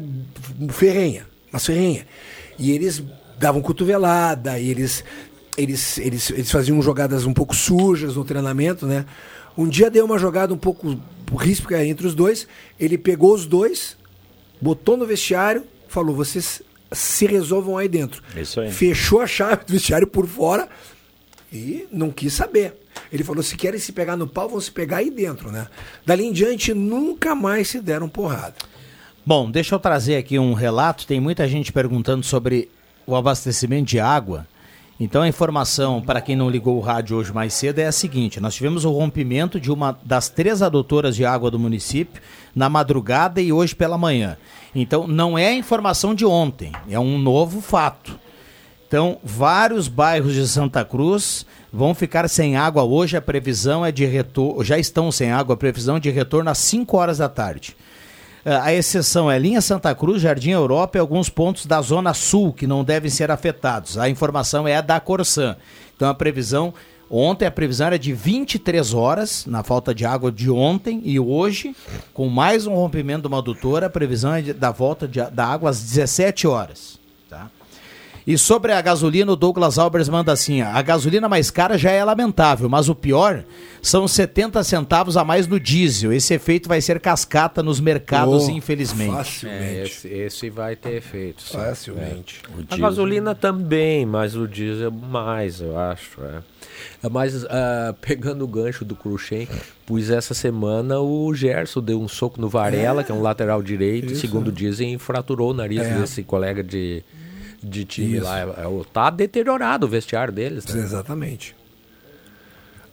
[0.70, 2.06] ferrenha, uma ferrenha.
[2.58, 3.02] E eles
[3.38, 5.04] davam cotovelada, eles,
[5.56, 9.04] eles, eles, eles faziam jogadas um pouco sujas no treinamento, né?
[9.56, 10.98] Um dia deu uma jogada um pouco
[11.38, 12.46] ríspica entre os dois,
[12.78, 13.96] ele pegou os dois,
[14.60, 16.60] botou no vestiário, falou: vocês
[16.92, 18.22] se resolvam aí dentro.
[18.36, 18.70] Isso aí.
[18.70, 20.68] Fechou a chave do vestiário por fora
[21.52, 22.74] e não quis saber.
[23.12, 25.68] Ele falou: se querem se pegar no pau, vão se pegar aí dentro, né?
[26.04, 28.54] Dali em diante, nunca mais se deram porrada.
[29.24, 31.06] Bom, deixa eu trazer aqui um relato.
[31.06, 32.68] Tem muita gente perguntando sobre
[33.06, 34.46] o abastecimento de água.
[34.98, 38.40] Então a informação para quem não ligou o rádio hoje mais cedo é a seguinte:
[38.40, 42.22] nós tivemos o rompimento de uma das três adutoras de água do município
[42.54, 44.36] na madrugada e hoje pela manhã.
[44.74, 48.24] Então não é a informação de ontem, é um novo fato.
[48.86, 53.16] Então, vários bairros de Santa Cruz vão ficar sem água hoje.
[53.16, 56.58] A previsão é de retorno, já estão sem água, a previsão é de retorno às
[56.58, 57.76] 5 horas da tarde.
[58.44, 62.52] Ah, A exceção é linha Santa Cruz, Jardim Europa e alguns pontos da Zona Sul
[62.52, 63.96] que não devem ser afetados.
[63.98, 65.56] A informação é a da Corsan.
[65.96, 66.74] Então a previsão,
[67.10, 71.74] ontem a previsão era de 23 horas, na falta de água de ontem, e hoje,
[72.12, 75.46] com mais um rompimento de uma adutora, a previsão é de- da volta de- da
[75.46, 76.98] água às 17 horas.
[78.26, 82.02] E sobre a gasolina, o Douglas Albers manda assim: a gasolina mais cara já é
[82.02, 83.44] lamentável, mas o pior
[83.82, 86.10] são 70 centavos a mais no diesel.
[86.12, 89.46] Esse efeito vai ser cascata nos mercados, Oh, infelizmente.
[89.46, 91.42] É, esse, esse vai ter efeito.
[91.42, 91.52] sim.
[91.58, 92.40] Facilmente.
[92.48, 92.52] É.
[92.52, 92.78] A diesel.
[92.78, 96.22] gasolina também, mas o diesel mais, eu acho.
[96.22, 96.38] É.
[97.02, 99.46] É, Mas ah, pegando o gancho do Cruxem,
[99.86, 104.12] pois essa semana o Gerson deu um soco no Varela, que é um lateral direito,
[104.12, 104.22] Isso.
[104.22, 105.98] segundo dizem, e fraturou o nariz É.
[106.00, 107.04] desse colega de,
[107.64, 108.24] de time Isso.
[108.24, 108.38] lá.
[108.40, 110.66] É, é, Tá deteriorado o vestiário deles.
[110.66, 110.82] Né?
[110.82, 111.56] Exatamente.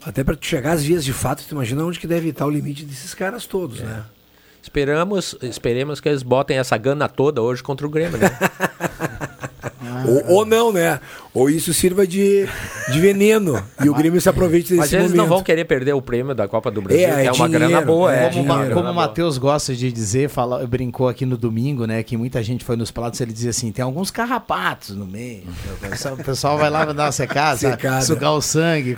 [0.04, 2.84] Até para chegar às vias de fato, tu imagina onde que deve estar o limite
[2.86, 3.84] desses caras todos, É.
[3.84, 4.04] né?
[4.64, 8.30] Esperamos, esperemos que eles botem essa gana toda hoje contra o Grêmio, né?
[10.08, 11.00] Ou, ou não, né?
[11.34, 12.46] Ou isso sirva de,
[12.92, 15.18] de veneno e o Grêmio se aproveite desse Mas eles momento.
[15.18, 17.48] não vão querer perder o prêmio da Copa do Brasil, É, que é, é uma
[17.48, 18.14] dinheiro, grana boa.
[18.14, 18.94] é É, Como, como o.
[18.94, 22.04] Matheus gosta de dizer, fala, brincou aqui no domingo, né?
[22.04, 25.44] Que muita gente foi nos pratos, ele dizia assim: tem alguns carrapatos no meio.
[25.82, 28.02] O pessoal, o pessoal vai lá dar uma secada, Secada.
[28.02, 28.98] sugar o sangue.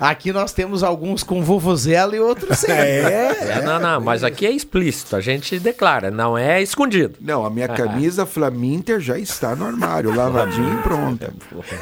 [0.00, 2.70] Aqui nós temos alguns com vuvuzela e outros sem.
[2.74, 7.16] É, não, não, mas aqui é explícito, a gente declara, não é escondido.
[7.20, 11.32] Não, a minha camisa Flaminter já está no armário, lavadinha e pronta.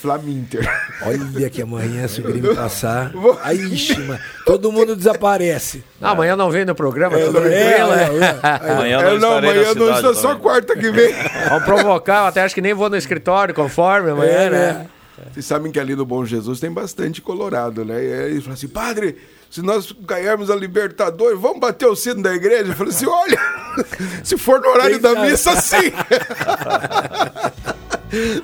[0.00, 0.68] Flaminter.
[1.00, 3.10] Olha que amanhã, se o Grêmio passar.
[3.42, 3.58] Aí,
[4.06, 5.82] mano, todo mundo desaparece.
[5.98, 8.40] Ah, amanhã não vem no programa, É, tudo é, tranquilo, é, né?
[8.42, 8.70] é.
[8.72, 11.14] Amanhã não, estarei amanhã não está só quarta que vem.
[11.48, 14.86] Vamos provocar, eu até acho que nem vou no escritório conforme amanhã, É, né?
[15.32, 17.94] Vocês sabem que ali no Bom Jesus tem bastante colorado, né?
[17.94, 19.16] E aí eles falam assim, padre,
[19.48, 22.72] se nós ganharmos a Libertadores, vamos bater o sino da igreja?
[22.72, 23.38] Eu falei assim, olha,
[24.22, 25.92] se for no horário da missa, sim.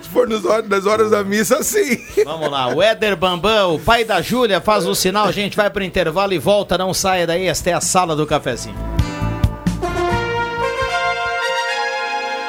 [0.02, 1.98] Se for nos hor- nas horas da missa, sim.
[2.24, 5.70] Vamos lá, o Éder Bambam, o pai da Júlia, faz o sinal, a gente vai
[5.70, 8.76] pro intervalo e volta, não saia daí, esta é a sala do cafezinho.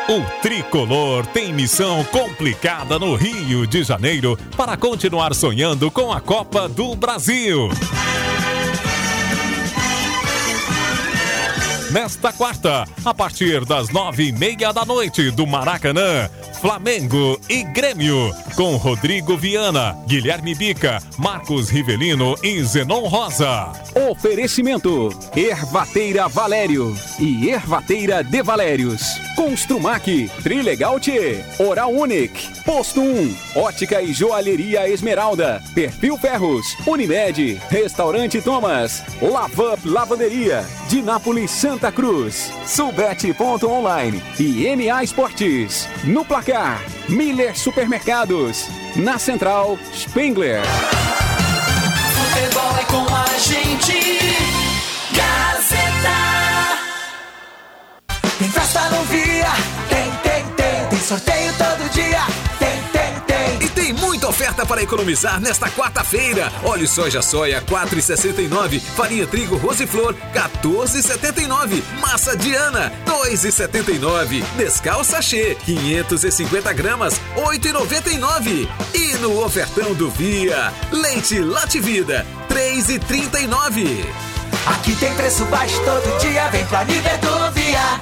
[0.09, 6.67] O tricolor tem missão complicada no Rio de Janeiro para continuar sonhando com a Copa
[6.67, 7.69] do Brasil.
[11.91, 16.29] Nesta quarta, a partir das nove e meia da noite do Maracanã,
[16.61, 23.73] Flamengo e Grêmio, com Rodrigo Viana, Guilherme Bica, Marcos Rivelino e Zenon Rosa.
[24.09, 29.01] Oferecimento: Ervateira Valério e Ervateira de Valérios.
[29.35, 38.39] Construmac, Trilegal T, Oral Unique, Posto 1, Ótica e Joalheria Esmeralda, Perfil Ferros, Unimed, Restaurante
[38.39, 45.87] Thomas, Lavup Lavanderia, Dinápolis Santa Cruz, Subete.online e NA Esportes.
[46.03, 48.67] No placar, Miller Supermercados.
[48.97, 50.61] Na central, Spengler.
[52.13, 53.93] Futebol é com a gente.
[55.15, 56.17] Gazeta.
[58.37, 58.90] Tem festa
[64.65, 66.51] para economizar nesta quarta-feira.
[66.63, 77.13] Óleo soja soia 4,69, farinha trigo Rosiflor 14,79, massa Diana 2,79, Nescau sachê 550 gramas
[77.35, 84.05] 8,99 e no ofertão do Via leite Lativida 3,39.
[84.65, 86.47] Aqui tem preço baixo todo dia.
[86.49, 88.01] Vem pra Nível do Via.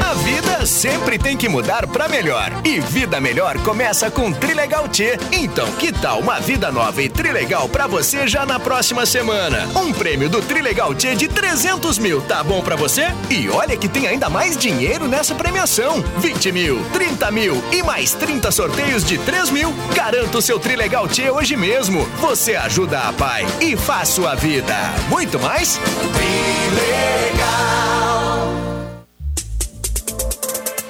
[0.00, 2.50] A vida sempre tem que mudar pra melhor.
[2.64, 5.18] E vida melhor começa com Trilegal T.
[5.32, 9.66] Então, que tal uma vida nova e Trilegal pra você já na próxima semana?
[9.76, 13.06] Um prêmio do Trilegal T de 300 mil, tá bom pra você?
[13.30, 18.12] E olha que tem ainda mais dinheiro nessa premiação: 20 mil, 30 mil e mais
[18.14, 19.74] 30 sorteios de 3 mil.
[19.94, 22.06] Garanta o seu Trilegal T hoje mesmo.
[22.20, 24.74] Você ajuda a pai e faz sua vida.
[25.08, 25.80] Muito mais?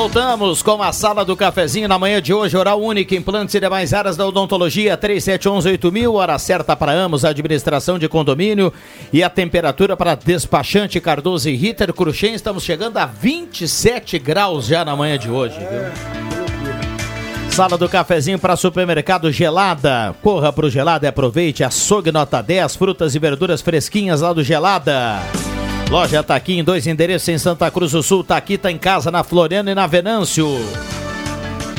[0.00, 3.92] Voltamos com a sala do cafezinho na manhã de hoje, oral único, implantes e demais
[3.92, 8.72] áreas da odontologia, 37118000, hora certa para Amos, administração de condomínio
[9.12, 14.86] e a temperatura para despachante Cardoso e Ritter Cruxem, estamos chegando a 27 graus já
[14.86, 17.50] na manhã de hoje, viu?
[17.50, 20.14] Sala do cafezinho para supermercado Gelada.
[20.22, 21.62] Corra pro Gelada e aproveite.
[21.62, 25.20] Açougue nota 10, frutas e verduras fresquinhas lá do Gelada.
[25.90, 28.22] Loja tá aqui em dois endereços em Santa Cruz do Sul.
[28.22, 30.46] Tá aqui, tá em casa na Floriano e na Venâncio.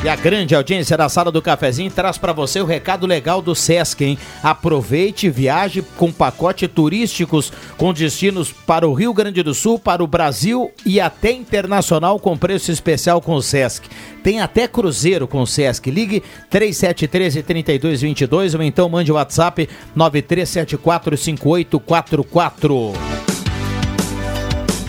[0.04, 3.54] E a grande audiência da Sala do Cafezinho traz para você o recado legal do
[3.54, 4.18] Sesc, hein?
[4.42, 10.04] Aproveite e viaje com pacote turísticos com destinos para o Rio Grande do Sul, para
[10.04, 13.88] o Brasil e até internacional com preço especial com o Sesc.
[14.22, 15.90] Tem até cruzeiro com o Sesc.
[15.90, 22.92] Ligue 3713 3222 ou então mande o WhatsApp 9374 5844.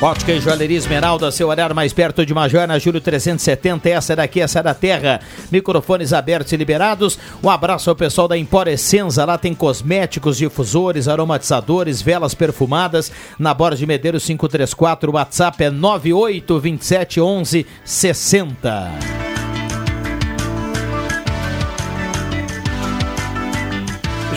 [0.03, 4.41] Ótica e Joalheria Esmeralda, seu olhar mais perto de Major, na Júlio 370, essa daqui,
[4.41, 5.21] essa da terra.
[5.49, 7.17] Microfones abertos e liberados.
[7.41, 13.13] Um abraço ao pessoal da Emporescenza, lá tem cosméticos, difusores, aromatizadores, velas perfumadas.
[13.39, 17.21] Na Borda de Medeiros 534, o WhatsApp é 9827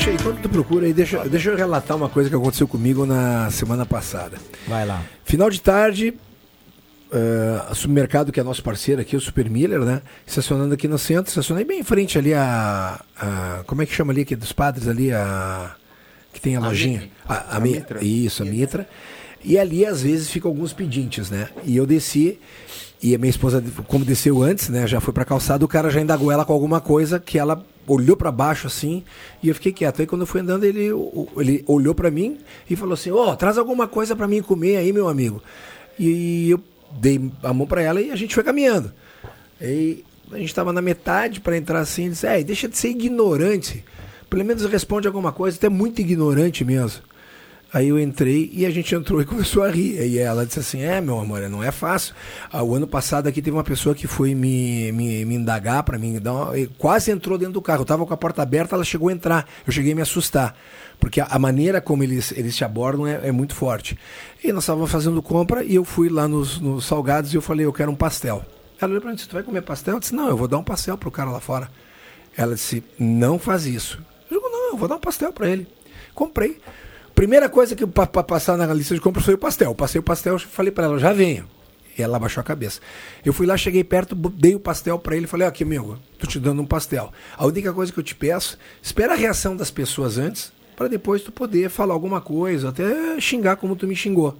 [0.06, 3.04] Deixa aí, enquanto tu procura aí, deixa, deixa eu relatar uma coisa que aconteceu comigo
[3.04, 4.38] na semana passada.
[4.68, 5.02] Vai lá.
[5.24, 6.14] Final de tarde,
[7.10, 10.02] uh, supermercado que é nosso parceiro aqui, o Super Miller, né?
[10.24, 14.12] Estacionando aqui no centro, estacionei bem em frente ali a, a como é que chama
[14.12, 15.74] ali aqui dos padres ali a
[16.32, 18.04] que tem a, A lojinha, a, a a Mi- Mitra.
[18.04, 18.88] isso, a Mitra.
[19.42, 21.48] E ali às vezes ficam alguns pedintes, né?
[21.64, 22.38] E eu desci
[23.06, 26.00] e a minha esposa, como desceu antes, né, já foi pra calçada, o cara já
[26.00, 29.04] indagou ela com alguma coisa que ela olhou pra baixo assim,
[29.40, 30.00] e eu fiquei quieto.
[30.00, 30.90] Aí quando eu fui andando, ele,
[31.36, 32.38] ele olhou pra mim
[32.68, 35.40] e falou assim: "Ó, traz alguma coisa pra mim comer aí, meu amigo".
[35.96, 36.60] E eu
[36.98, 38.92] dei a mão pra ela e a gente foi caminhando.
[39.60, 40.02] Aí
[40.32, 43.84] a gente tava na metade pra entrar assim, ele disse: "É, deixa de ser ignorante.
[44.28, 47.02] Pelo menos responde alguma coisa, tu é muito ignorante mesmo".
[47.76, 50.00] Aí eu entrei e a gente entrou e começou a rir.
[50.00, 52.14] E ela disse assim: É, meu amor, não é fácil.
[52.50, 55.98] Ah, o ano passado aqui teve uma pessoa que foi me, me, me indagar para
[55.98, 57.82] mim, uma- quase entrou dentro do carro.
[57.82, 59.46] Eu tava com a porta aberta, ela chegou a entrar.
[59.66, 60.56] Eu cheguei a me assustar.
[60.98, 63.98] Porque a, maneira como eles, eles te abordam é, é muito forte.
[64.42, 67.66] E nós estávamos fazendo compra e eu fui lá nos, nos salgados e eu falei:
[67.66, 68.42] Eu quero um pastel.
[68.80, 69.96] Ela olhou para mim e disse: Tu vai comer pastel?
[69.96, 71.70] Eu disse: Não, eu vou dar um pastel pro cara lá fora.
[72.34, 74.02] Ela disse: Não faz isso.
[74.30, 75.66] Eu digo: Não, eu vou dar um pastel para ele.
[76.14, 76.58] Comprei.
[77.16, 79.74] Primeira coisa que para passar na lista de compras foi o pastel.
[79.74, 81.46] Passei o pastel, falei para ela, já venha.
[81.96, 82.78] E ela baixou a cabeça.
[83.24, 86.26] Eu fui lá, cheguei perto, dei o pastel para ele falei, ó, aqui, amigo, tô
[86.26, 87.10] te dando um pastel.
[87.34, 91.22] A única coisa que eu te peço, espera a reação das pessoas antes, para depois
[91.22, 94.36] tu poder falar alguma coisa, até xingar como tu me xingou.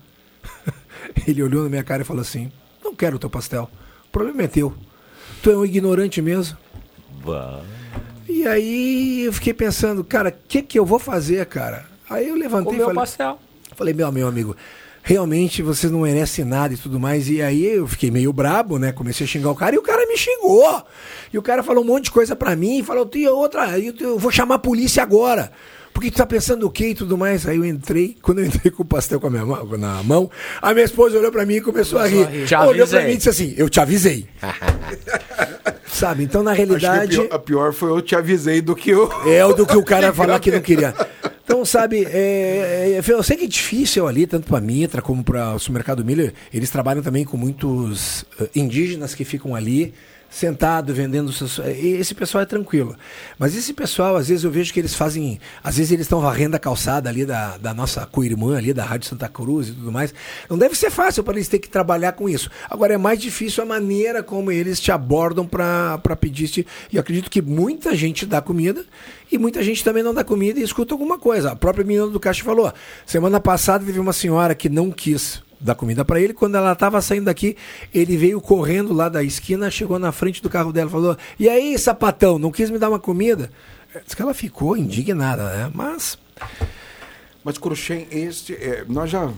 [1.26, 2.52] ele olhou na minha cara e falou assim,
[2.84, 3.70] não quero o teu pastel.
[4.06, 4.74] O problema é teu.
[5.42, 6.58] Tu é um ignorante mesmo.
[8.28, 11.95] E aí eu fiquei pensando, cara, o que que eu vou fazer, cara?
[12.08, 13.38] Aí eu levantei Comeu e falei, pastel.
[13.74, 14.56] falei, meu, meu amigo,
[15.02, 17.28] realmente você não merece nada e tudo mais.
[17.28, 18.92] E aí eu fiquei meio brabo, né?
[18.92, 20.82] Comecei a xingar o cara e o cara me xingou.
[21.32, 24.18] E o cara falou um monte de coisa pra mim, falou, tem outra, eu, eu
[24.18, 25.50] vou chamar a polícia agora.
[25.92, 27.48] Porque tu tá pensando o quê e tudo mais?
[27.48, 30.30] Aí eu entrei, quando eu entrei com o pastel com a minha mão, na mão,
[30.60, 32.54] a minha esposa olhou pra mim e começou, a Começou rir.
[32.54, 32.68] a rir.
[32.68, 33.04] Olhou pra avisei.
[33.06, 34.26] mim e disse assim, eu te avisei.
[35.86, 36.24] Sabe?
[36.24, 37.16] Então, na Acho que realidade.
[37.16, 39.10] a, pior, a pior foi eu te avisei do que eu.
[39.26, 40.94] É o do que o cara falar que não queria.
[41.46, 45.22] Então, sabe, é, é, eu sei que é difícil ali, tanto para a Mitra como
[45.22, 46.32] para o supermercado Milho.
[46.52, 49.94] Eles trabalham também com muitos eh, indígenas que ficam ali
[50.36, 51.58] sentado vendendo seus.
[51.58, 52.94] e Esse pessoal é tranquilo.
[53.38, 55.40] Mas esse pessoal, às vezes eu vejo que eles fazem.
[55.64, 59.08] Às vezes eles estão varrendo a calçada ali da, da nossa co-irmã ali, da Rádio
[59.08, 60.12] Santa Cruz e tudo mais.
[60.50, 62.50] Não deve ser fácil para eles ter que trabalhar com isso.
[62.68, 66.44] Agora é mais difícil a maneira como eles te abordam para pedir.
[66.44, 68.84] esse- E eu acredito que muita gente dá comida
[69.32, 71.52] e muita gente também não dá comida e escuta alguma coisa.
[71.52, 72.70] A própria menina do caixa falou:
[73.06, 76.32] semana passada teve uma senhora que não quis dar comida para ele.
[76.32, 77.56] Quando ela estava saindo daqui,
[77.92, 81.78] ele veio correndo lá da esquina, chegou na frente do carro dela, falou: E aí,
[81.78, 83.50] sapatão, não quis me dar uma comida?
[84.04, 85.70] Diz que ela ficou indignada, né?
[85.74, 86.18] Mas.
[87.42, 88.54] Mas, Cruxem, este.
[88.54, 89.30] é, nós já.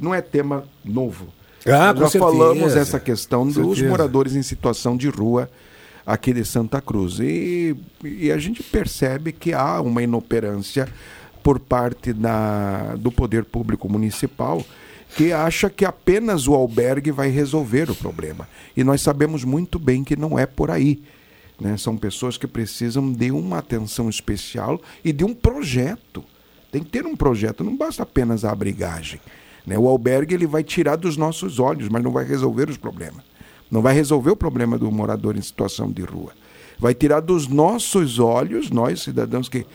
[0.00, 1.28] Não é tema novo.
[1.66, 2.18] Ah, nós já certeza.
[2.18, 3.88] falamos essa questão Com dos certeza.
[3.88, 5.48] moradores em situação de rua
[6.04, 7.20] aqui de Santa Cruz.
[7.20, 10.88] E, e a gente percebe que há uma inoperância
[11.42, 14.64] por parte da, do poder público municipal
[15.16, 18.48] que acha que apenas o albergue vai resolver o problema.
[18.76, 21.02] E nós sabemos muito bem que não é por aí.
[21.60, 21.76] né?
[21.76, 26.24] São pessoas que precisam de uma atenção especial e de um projeto.
[26.72, 29.20] Tem que ter um projeto, não basta apenas a abrigagem.
[29.66, 29.76] né?
[29.76, 33.24] O albergue ele vai tirar dos nossos olhos, mas não vai resolver os problemas.
[33.70, 36.32] Não vai resolver o problema do morador em situação de rua.
[36.78, 39.66] Vai tirar dos nossos olhos, nós cidadãos que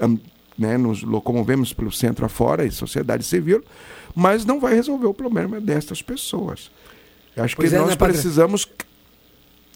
[0.00, 0.18] am-
[0.58, 3.62] né, nos locomovemos pelo centro afora e sociedade civil,
[4.16, 6.70] mas não vai resolver o problema destas pessoas.
[7.36, 8.66] Eu acho Pois que é, nós né, precisamos.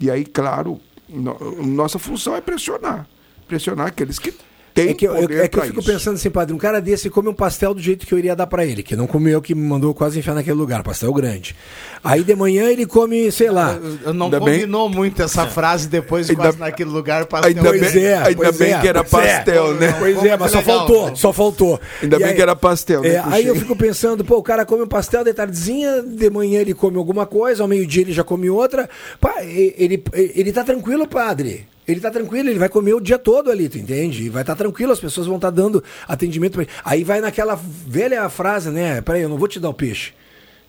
[0.01, 3.07] E aí, claro, no- nossa função é pressionar.
[3.47, 4.33] Pressionar aqueles que
[4.75, 5.93] têm É que, eu, poder é que eu fico isso.
[5.93, 8.47] pensando assim, padre, um cara desse come um pastel do jeito que eu iria dar
[8.47, 11.55] pra ele, que não comeu, que me mandou quase enfiar naquele lugar, pastel grande.
[12.03, 13.79] Aí de manhã ele come, sei lá.
[14.05, 17.49] Eu não Ainda bem- combinou muito essa frase depois Ainda- quase naquele lugar pastel.
[17.51, 19.03] Ainda Pois bem- é, ainda bem é, que era é.
[19.05, 19.93] pastel, né?
[19.99, 20.79] Pois é, mas só Legal.
[20.79, 21.81] faltou, só faltou.
[22.03, 24.43] Ainda E bem aí- que era pastel, né, É, aí eu fico pensando, pô, o
[24.43, 28.13] cara come um pastel de tardezinha, de manhã ele come alguma coisa, ao meio-dia ele
[28.13, 28.89] já come outra.
[29.21, 31.67] Pá, e- ele, ele tá tranquilo, padre.
[31.91, 34.25] Ele tá tranquilo, ele vai comer o dia todo ali, tu entende?
[34.25, 36.71] E vai estar tranquilo, as pessoas vão estar dando atendimento pra ele.
[36.85, 39.01] Aí vai naquela velha frase, né?
[39.01, 40.13] Peraí, eu não vou te dar o peixe.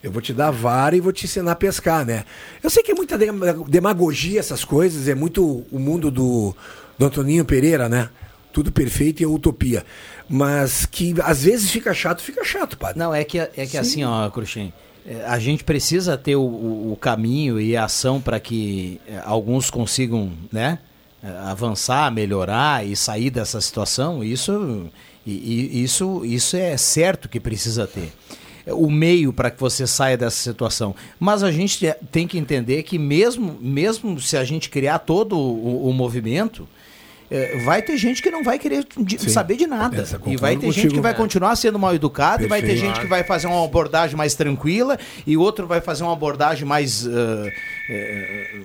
[0.04, 2.24] Eu vou te dar a vara e vou te ensinar a pescar, né?
[2.64, 3.32] Eu sei que é muita dem-
[3.68, 6.56] demagogia essas coisas, é muito o mundo do,
[6.98, 8.10] do Antoninho Pereira, né?
[8.52, 9.86] Tudo perfeito e é utopia.
[10.28, 12.98] Mas que às vezes fica chato, fica chato, padre.
[12.98, 13.78] Não, é que, é que Sim.
[13.78, 14.74] assim, ó, Cruxem,
[15.06, 19.70] é, a gente precisa ter o, o- caminho e a ação para que é, alguns
[19.70, 20.91] consigam, né, é,
[21.46, 24.24] avançar, melhorar e sair dessa situação.
[24.24, 24.90] Isso,
[25.26, 28.12] isso, isso é certo que precisa ter.
[28.68, 30.96] O meio para que você saia dessa situação.
[31.20, 35.36] Mas a gente te- tem que entender que mesmo, mesmo se a gente criar todo
[35.38, 36.68] o, o movimento,
[37.30, 39.30] é, vai ter gente que não vai querer de- Sim.
[39.30, 40.06] saber de nada.
[40.28, 43.08] E vai ter gente que vai continuar sendo mal educado, e vai ter gente que
[43.08, 47.08] vai fazer uma abordagem mais tranquila, e outro vai fazer uma abordagem mais.
[47.08, 47.50] ah,
[47.90, 48.60] eh,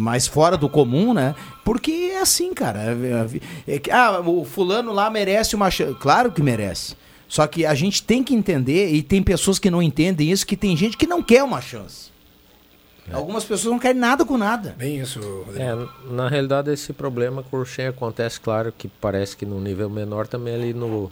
[0.00, 1.34] mais fora do comum, né?
[1.64, 2.80] Porque é assim, cara.
[2.82, 5.94] É- é- é ah, o fulano lá merece uma chance.
[6.00, 6.96] Claro que merece.
[7.28, 10.56] Só que a gente tem que entender, e tem pessoas que não entendem isso, que
[10.56, 12.10] tem gente que não quer uma chance.
[13.12, 14.74] Algumas pessoas não querem nada com nada.
[14.78, 15.20] Bem isso,
[15.56, 15.76] É,
[16.12, 20.28] na realidade esse problema com o Shen acontece, claro, que parece que no nível menor
[20.28, 21.10] também ali no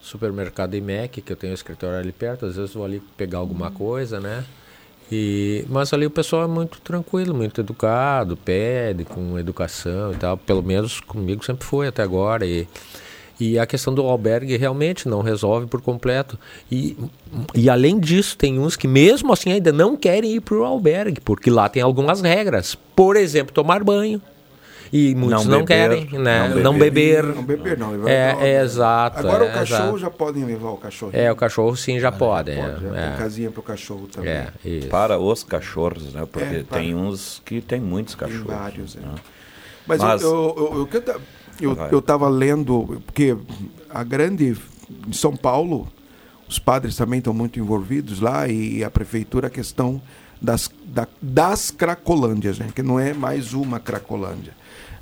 [0.00, 3.70] supermercado IMEC, que eu tenho um escritório ali perto, às vezes vou ali pegar alguma
[3.70, 4.44] coisa, né?
[5.10, 10.36] E, mas ali o pessoal é muito tranquilo, muito educado, pede com educação e tal,
[10.36, 12.44] pelo menos comigo sempre foi até agora.
[12.44, 12.68] E,
[13.40, 16.38] e a questão do albergue realmente não resolve por completo.
[16.70, 16.96] E,
[17.54, 21.20] e além disso, tem uns que mesmo assim ainda não querem ir para o albergue,
[21.20, 22.74] porque lá tem algumas regras.
[22.96, 24.20] Por exemplo, tomar banho.
[24.92, 26.48] E muitos não, Não beber, querem, né?
[26.48, 27.22] não Não beber.
[27.24, 27.90] Não beber, não.
[27.92, 29.18] levar É, é exato.
[29.18, 29.98] Agora é, o cachorro exato.
[29.98, 31.10] já podem levar o cachorro.
[31.14, 32.52] É, o cachorro sim já pode.
[32.54, 33.08] Pode, é, já é.
[33.10, 34.30] Tem casinha pro cachorro também.
[34.32, 34.88] É, isso.
[34.88, 36.26] Para os cachorros, né?
[36.30, 38.44] Porque É, para- tem uns que tem muitos cachorros.
[38.46, 39.00] vários, é.
[39.00, 39.14] né?
[39.86, 41.20] Mas, Mas- eu, eu, eu, eu, eu
[41.60, 41.88] eu, Vai.
[41.92, 43.36] eu tava lendo, porque
[43.90, 44.56] a grande.
[45.06, 45.86] Em São Paulo,
[46.48, 50.00] os padres também estão muito envolvidos lá e a prefeitura, a questão
[50.40, 52.68] das, da- das cracolândias, né?
[52.74, 54.52] que não é mais uma cracolândia.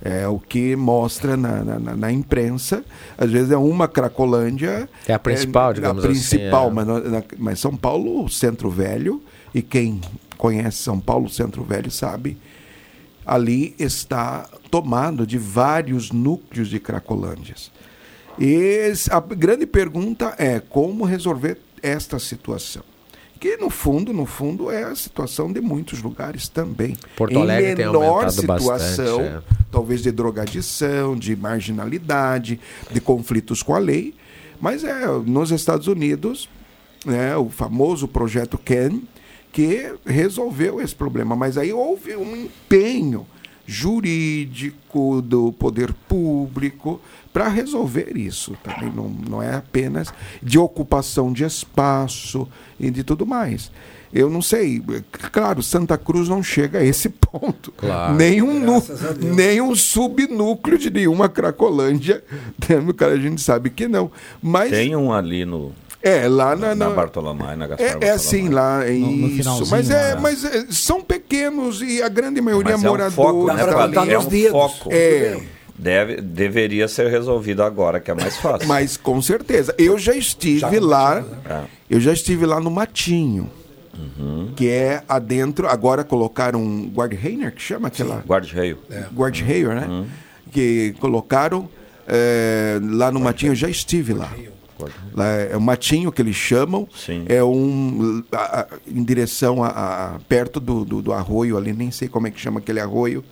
[0.02, 2.85] É o que mostra na, na, na- imprensa.
[3.16, 4.89] Às vezes é uma cracolândia.
[5.09, 6.70] É a principal, digamos a assim, principal, é.
[6.73, 9.23] mas, na- na- mas São Paulo, o Centro Velho,
[9.55, 10.01] e quem
[10.36, 12.36] conhece São Paulo, o Centro Velho, sabe
[13.27, 17.73] ali está tomado de vários núcleos de cracolândias.
[18.39, 22.82] E a grande pergunta é como resolver esta situação.
[23.39, 26.97] Que no fundo, no fundo, é a situação de muitos lugares também.
[27.17, 29.43] Porto Alegre em tem menor aumentado situação, bastante, é.
[29.71, 32.59] talvez de drogadição, de marginalidade,
[32.91, 34.15] de conflitos com a lei.
[34.61, 36.49] Mas é nos Estados Unidos,
[37.05, 39.03] né, o famoso projeto Ken,
[39.53, 41.37] que resolveu esse problema.
[41.37, 43.27] Mas aí houve um empenho
[43.67, 47.01] jurídico do poder público
[47.37, 48.57] para resolver isso.
[48.65, 50.09] Também não, não é apenas
[50.43, 52.49] de ocupação de espaço
[52.81, 53.71] e de tudo mais.
[54.11, 54.83] Eu não sei,
[55.33, 57.73] claro, Santa Cruz não chega a esse ponto.
[57.77, 58.15] Claro.
[58.15, 58.83] Nenhum, nu,
[59.35, 62.25] nenhum subnúcleo de nenhuma Cracolândia.
[62.67, 64.11] né, Cara, a gente sabe que não.
[64.41, 65.73] Mas Tem um ali no.
[66.03, 69.27] é lá na, Na na- Bartolomé, na Gaspar é, é assim lá, é No- no
[69.27, 69.37] isso.
[69.37, 70.21] finalzinho, mas é, né?
[70.23, 73.15] mas é, são pequenos e a grande maioria Mas é um moradores.
[73.15, 74.13] foco, né, Padre?
[74.15, 74.89] É um foco.
[74.91, 75.39] É,
[75.78, 78.66] Deve, deveria ser resolvido agora, que é mais fácil.
[78.66, 79.74] mas com certeza.
[79.78, 81.24] Eu já estive lá.
[81.48, 81.62] É.
[81.90, 83.51] Eu já estive lá no Matinho.
[83.94, 84.53] Uhum.
[84.57, 85.66] Que é adentro.
[85.69, 88.23] Agora colocaram um guard-reiner, que chama aquela.
[88.27, 88.78] Guarda-reio.
[89.15, 90.07] Guard-reiner, né?
[90.51, 91.69] Que colocaram
[92.07, 93.53] é, lá no Matinho.
[93.53, 94.31] Eu já estive lá.
[95.15, 96.86] Lá é o Matinho que eles chamam.
[97.27, 98.23] É um.
[98.32, 102.27] a- a- em direção a, a- perto do, do, do arroio ali, nem sei como
[102.27, 103.24] é que chama aquele arroio.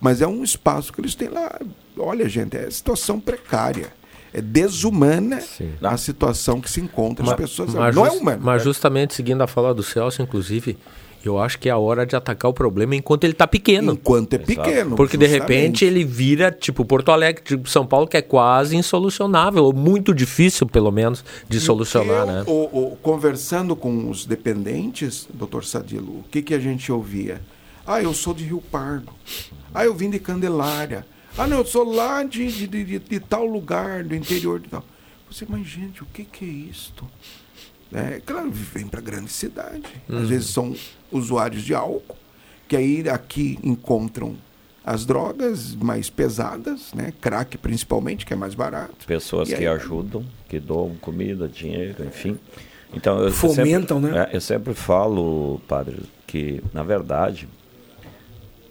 [0.00, 1.60] Mas é um espaço que eles têm lá.
[1.98, 3.88] Olha, gente, é situação precária.
[4.32, 5.40] É desumana
[5.82, 7.74] a situação que se encontra as pessoas.
[7.74, 8.40] mas não é jus- humano.
[8.42, 10.78] Mas justamente seguindo a fala do Celso, inclusive,
[11.24, 13.92] eu acho que é a hora de atacar o problema enquanto ele está pequeno.
[13.92, 14.94] Enquanto é pequeno.
[14.96, 15.52] Porque de justamente.
[15.52, 20.14] repente ele vira tipo Porto Alegre, tipo São Paulo, que é quase insolucionável, ou muito
[20.14, 22.44] difícil, pelo menos, de solucionar, né?
[22.46, 27.40] O- o- conversando com os dependentes, doutor Sadilo, o que, que a gente ouvia?
[27.86, 29.12] Ah, eu sou de Rio Pardo.
[29.74, 31.06] Ah, eu vim de Candelária.
[31.38, 34.68] Ah, não, eu sou lá de, de, de- de- de tal lugar, do interior de
[34.68, 34.84] tal.
[35.30, 37.06] Você, mas gente, o que, que é isto?
[37.92, 39.82] É, claro, vem para grande cidade.
[40.08, 40.22] Uhum.
[40.22, 40.74] Às vezes são
[41.10, 42.16] usuários de álcool,
[42.68, 44.36] que aí aqui encontram
[44.84, 47.12] as drogas mais pesadas, né?
[47.20, 49.06] Crack principalmente, que é mais barato.
[49.06, 52.38] Pessoas E que aí- ajudam, que doam comida, dinheiro, enfim.
[52.92, 54.28] Então, eu, eu Fomentam, sempre, né?
[54.32, 55.96] é, eu sempre falo, padre,
[56.26, 57.48] que, na verdade,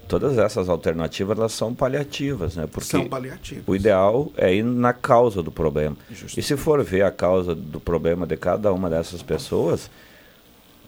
[0.10, 2.68] todas essas alternativas elas são paliativas, né?
[2.70, 3.64] Porque São paliativas.
[3.68, 5.96] o ideal é ir na causa do problema.
[6.36, 9.90] E se for ver a causa do problema de cada uma dessas pessoas,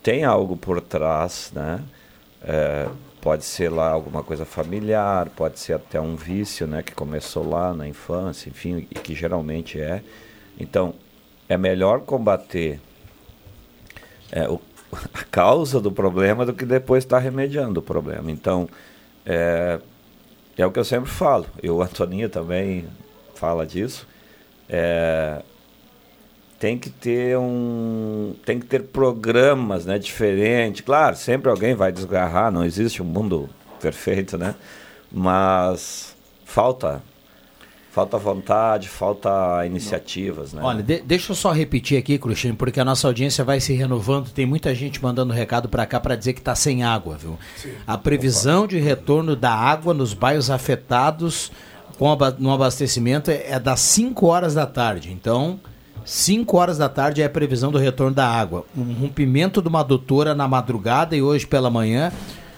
[0.03, 1.79] tem algo por trás, né?
[2.43, 2.87] É,
[3.21, 6.81] pode ser lá alguma coisa familiar, pode ser até um vício, né?
[6.81, 10.01] Que começou lá na infância, enfim, e que geralmente é.
[10.59, 10.95] Então,
[11.47, 12.79] é melhor combater
[14.31, 14.59] é, o-
[15.13, 18.31] a causa do problema do que depois estar remediando o problema.
[18.31, 18.67] Então,
[19.25, 19.79] é,
[20.57, 21.45] é o que eu sempre falo.
[21.61, 22.87] E o Antoninho também
[23.35, 24.07] fala disso.
[24.69, 25.41] É,
[26.59, 32.51] tem que ter um tem que ter programas né diferentes claro sempre alguém vai desgarrar
[32.51, 33.49] não existe um mundo
[33.81, 34.53] perfeito né
[35.11, 36.15] mas
[36.45, 37.01] falta
[37.91, 42.85] falta vontade falta iniciativas né Olha, de- deixa eu só repetir aqui, Cruxinho, porque a
[42.85, 44.29] nossa audiência vai se renovando.
[44.31, 47.37] Tem muita gente mandando recado para cá para dizer que está sem água, viu?
[47.85, 51.51] A previsão de retorno da água nos bairros afetados
[51.99, 55.11] com no abastecimento é, é das 5 horas da tarde.
[55.11, 55.59] Então,
[56.05, 58.65] 5 horas da tarde é a previsão do retorno da água.
[58.75, 62.11] Um rompimento de uma adutora na madrugada e hoje pela manhã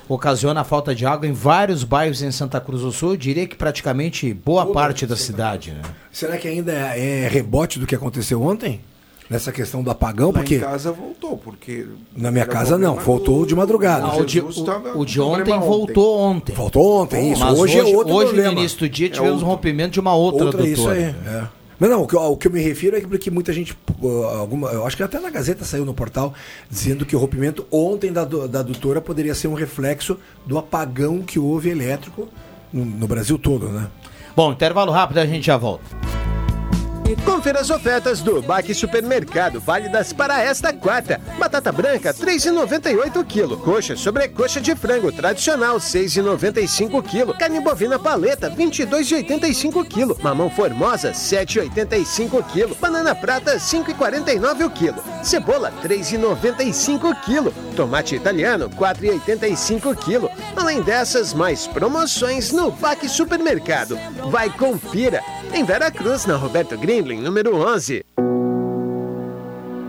[0.09, 3.11] ocasiona a falta de água em vários bairros em Santa Cruz do Sul.
[3.11, 5.81] Eu diria que praticamente boa parte da cidade, né?
[6.11, 8.81] Será que ainda é rebote do que aconteceu ontem?
[9.29, 10.27] Nessa questão do apagão?
[10.27, 11.87] Lá porque em casa voltou, porque...
[12.15, 14.05] na minha casa não, voltou do- de madrugada.
[14.05, 14.51] Ah, o, de, o-
[14.95, 16.53] o de ontem voltou ontem.
[16.53, 17.41] Voltou ontem, isso.
[17.43, 18.51] Mas hoje, hoje, é outro hoje, problema.
[18.51, 19.47] no início do dia, É tivemos um outro.
[19.47, 21.15] rompimento de uma outra, Outra, isso adutora.
[21.25, 21.35] aí.
[21.35, 21.62] É.
[21.83, 23.77] Não, não, o que, eu- o que eu me refiro é que muita gente,
[24.39, 26.33] alguma, eu acho que até na Gazeta saiu no portal,
[26.69, 31.37] dizendo que o rompimento ontem da, da adutora poderia ser um reflexo do apagão que
[31.37, 32.29] houve elétrico
[32.71, 33.89] no, no Brasil todo, né?
[34.33, 35.83] Bom, intervalo rápido, a gente já volta.
[37.25, 41.19] Confira as ofertas do Baque Supermercado, válidas para esta quarta.
[41.37, 43.57] Batata branca, R$ 3,98 o quilo.
[43.57, 47.33] Coxa sobrecoxa de frango tradicional, R$ 6,95 o quilo.
[47.37, 50.17] Carne bovina paleta, R$ 22,85 o quilo.
[50.21, 52.75] Mamão formosa, R$ 7,85 o quilo.
[52.75, 55.03] Banana prata, R$ 5,49 o quilo.
[55.23, 57.53] Cebola, R$ 3,95 o quilo.
[57.75, 60.29] Tomate italiano, R$ 4,85 o quilo.
[60.55, 63.97] Além dessas, mais promoções no Baque Supermercado.
[64.29, 65.21] Vai, confira!
[65.53, 68.05] Em Vera Cruz, na Roberto Número 11.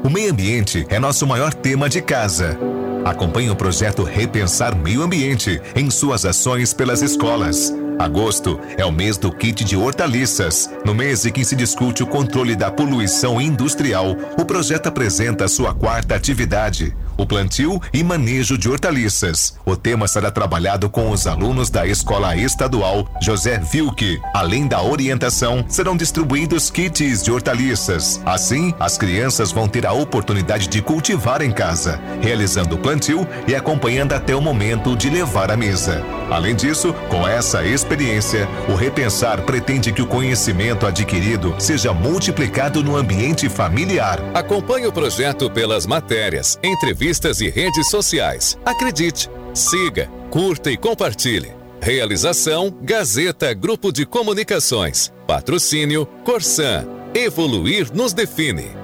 [0.03, 2.59] O meio ambiente é nosso maior tema de casa.
[3.05, 7.73] Acompanhe o projeto Repensar Meio Ambiente em suas ações pelas escolas.
[7.99, 10.69] Agosto é o mês do kit de hortaliças.
[10.85, 15.73] No mês em que se discute o controle da poluição industrial, o projeto apresenta sua
[15.73, 19.57] quarta atividade, o plantio e manejo de hortaliças.
[19.65, 24.21] O tema será trabalhado com os alunos da Escola Estadual José Vilke.
[24.35, 28.21] Além da orientação, serão distribuídos kits de hortaliças.
[28.27, 33.55] Assim, as crianças vão ter a oportunidade de cultivar em casa, realizando o plantio e
[33.55, 36.03] acompanhando até o momento de levar à mesa.
[36.31, 42.97] Além disso, com essa experiência, o Repensar pretende que o conhecimento adquirido seja multiplicado no
[42.97, 44.19] ambiente familiar.
[44.35, 47.04] Acompanhe o projeto pelas matérias, entrevistas
[47.43, 48.59] e redes sociais.
[48.65, 51.53] Acredite, siga, curta e compartilhe.
[51.81, 55.13] Realização Gazeta Grupo de Comunicações.
[55.27, 56.87] Patrocínio Corsan.
[57.15, 58.84] Evoluir nos define.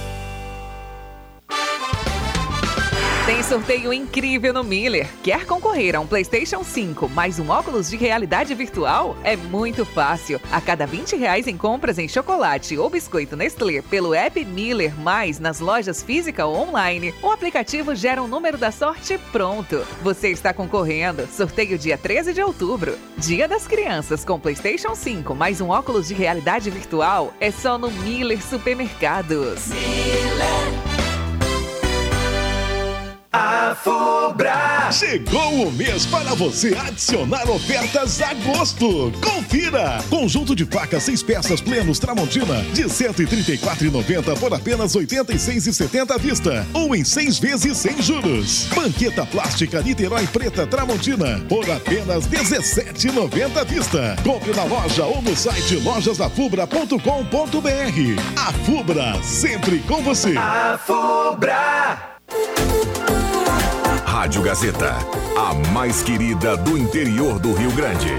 [3.31, 5.07] Tem sorteio incrível no Miller.
[5.23, 9.15] Quer concorrer a um PlayStation 5 mais um óculos de realidade virtual?
[9.23, 10.37] É muito fácil.
[10.51, 15.39] A cada 20 reais em compras em chocolate ou biscoito Nestlé pelo app Miller Mais
[15.39, 19.81] nas lojas física ou online, o aplicativo gera um número da sorte pronto.
[20.03, 21.25] Você está concorrendo.
[21.27, 22.97] Sorteio dia 13 de outubro.
[23.17, 27.89] Dia das Crianças com PlayStation 5 mais um óculos de realidade virtual é só no
[27.91, 29.69] Miller Supermercados.
[33.43, 34.91] A Fubra!
[34.91, 39.11] Chegou o mês para você adicionar ofertas a gosto.
[39.19, 39.97] Confira!
[40.11, 46.19] Conjunto de facas seis peças plenos Tramontina de R$ 134,90 por apenas R$ 86,70 à
[46.19, 46.67] vista.
[46.71, 48.67] Ou em seis vezes sem juros.
[48.75, 54.15] Banqueta plástica Niterói Preta Tramontina por apenas R$ 17,90 à vista.
[54.23, 58.21] Compre na loja ou no site lojasdafubra.com.br.
[58.37, 60.37] A Fubra, sempre com você.
[60.37, 62.11] A Fubra!
[64.11, 64.97] Rádio Gazeta,
[65.37, 68.09] a mais querida do interior do Rio Grande.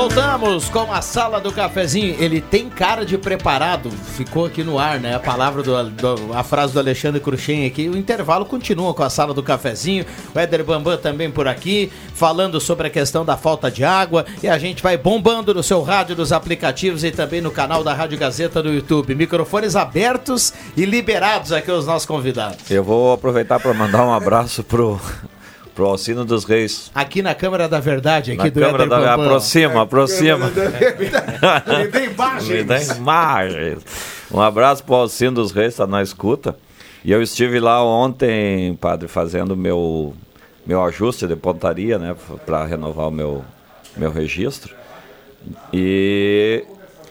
[0.00, 2.14] Voltamos com a sala do cafezinho.
[2.18, 3.90] Ele tem cara de preparado.
[3.90, 5.14] Ficou aqui no ar, né?
[5.14, 7.88] A palavra do, do- a frase do Alexandre Cruxem aqui.
[7.88, 10.04] O intervalo continua com a sala do cafezinho.
[10.34, 14.26] O Éder Bambam também por aqui, falando sobre a questão da falta de água.
[14.42, 17.94] E a gente vai bombando no seu rádio, nos aplicativos e também no canal da
[17.94, 19.14] Rádio Gazeta do YouTube.
[19.14, 22.70] Microfones abertos e liberados aqui aos nossos convidados.
[22.70, 25.00] Eu vou aproveitar para mandar um abraço pro,
[25.76, 26.90] pro Alcino dos Reis.
[26.94, 29.14] Aqui na Câmara da Verdade, aqui Na do Câmara da.
[29.14, 30.46] Aproxima, aproxima.
[30.48, 32.48] Me dê imagens.
[32.48, 33.84] Me dá imagens.
[34.32, 36.56] Um abraço pro Alcino dos Reis, tá na escuta.
[37.04, 40.14] E eu estive lá ontem, padre, fazendo meu,
[40.66, 42.16] meu ajuste de pontaria, né?
[42.44, 43.44] para renovar o meu,
[43.96, 44.74] meu registro.
[45.72, 46.64] E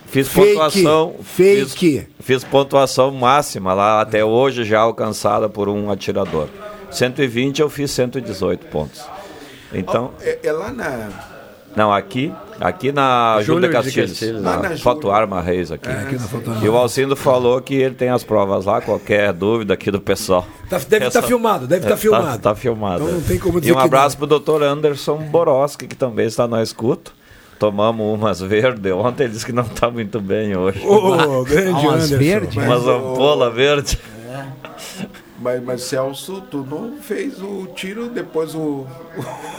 [0.07, 1.15] fiz Fake, pontuação.
[1.23, 1.65] fake.
[1.77, 6.49] Fiz, fiz pontuação máxima lá, até hoje já alcançada por um atirador.
[6.97, 9.01] 120 eu fiz 118 pontos.
[9.73, 10.11] Então.
[10.21, 11.09] É, é lá na.
[11.75, 12.31] Não, aqui,
[12.61, 14.41] aqui na Júlia Castilhos, Castilhos.
[14.41, 15.89] na, na Foto Arma Reis aqui.
[15.89, 16.77] É, aqui na Foto Arma e o.
[16.77, 20.47] Alcindo falou que ele tem as provas lá, qualquer dúvida aqui do pessoal.
[20.69, 22.39] Tá- deve É estar só- filmado, deve é, estar filmado.
[22.41, 23.03] Tá, filmado.
[23.03, 23.27] Então não é.
[23.27, 26.63] tem como E dizer um que abraço pro doutor Anderson Boroski, que também está na
[26.63, 27.11] escuta.
[27.59, 30.79] Tomamos umas verdes ontem, ele disse que não está muito bem hoje.
[30.85, 32.17] Ô, grande Umas Anderson.
[32.17, 32.55] verdes?
[32.55, 33.99] Umas Mas o- ampola verde.
[35.37, 38.85] Mas, mas Celso, tu não fez o tiro, depois o.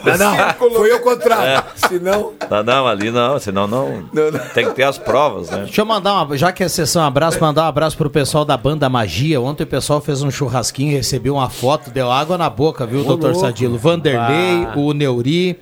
[0.04, 1.64] Não, não, foi ao contrário.
[1.76, 2.32] Senão.
[2.50, 4.08] Não, não, ali não, senão não.
[4.54, 5.64] Tem que ter as provas, né?
[5.64, 8.56] Deixa eu mandar uma, já que é sessão abraço, mandar um abraço pro pessoal da
[8.56, 9.38] banda Magia.
[9.40, 13.04] Ontem o pessoal fez um churrasquinho, recebeu uma foto, deu água na boca, viu, Ô,
[13.04, 13.46] doutor louco.
[13.46, 13.76] Sadilo?
[13.76, 14.72] Vanderlei, Ah.
[14.76, 15.58] o Neuri,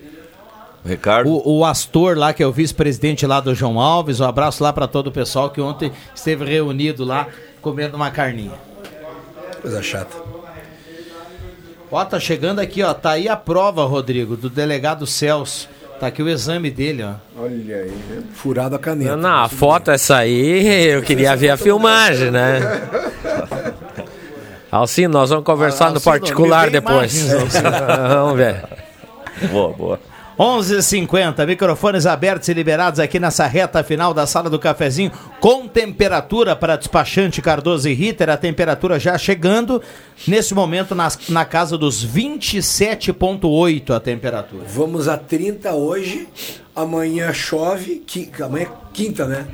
[0.85, 1.29] Ricardo.
[1.29, 4.21] o, o Astor lá, que é o vice-presidente lá do João Alves.
[4.21, 7.27] Um abraço lá pra todo o pessoal que ontem esteve reunido lá
[7.61, 8.53] comendo uma carninha.
[9.65, 10.15] Coisa chata.
[11.91, 12.93] Ó, tá chegando aqui, ó.
[12.93, 15.71] Tá aí a prova, Rodrigo, do delegado Celso.
[15.99, 17.15] Tá aqui o exame dele, ó.
[17.41, 17.93] Olha aí.
[18.35, 19.17] Furado a caneta.
[19.17, 22.61] Não, a foto essa aí, eu queria ver a filmagem, né?
[24.71, 27.17] Alcino, nós vamos conversar no Alcino, particular me dê depois.
[27.17, 27.55] imagens,
[28.13, 28.65] vamos ver.
[29.51, 30.01] Boa, boa.
[30.39, 36.57] 11h50, microfones abertos e liberados aqui nessa reta final da sala do cafezinho, com temperatura
[36.57, 39.81] para despachante Cardoso e Ritter, a temperatura já chegando,
[40.27, 44.65] nesse momento na, na casa dos 27,8 a temperatura.
[44.67, 46.29] Vamos a 30 hoje,
[46.75, 49.47] amanhã chove, qui- amanhã é quinta, né?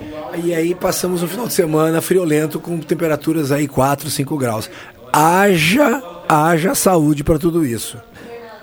[0.43, 4.71] E aí passamos o final de semana friolento com temperaturas aí 4, 5 graus.
[5.13, 7.99] Haja, haja saúde para tudo isso.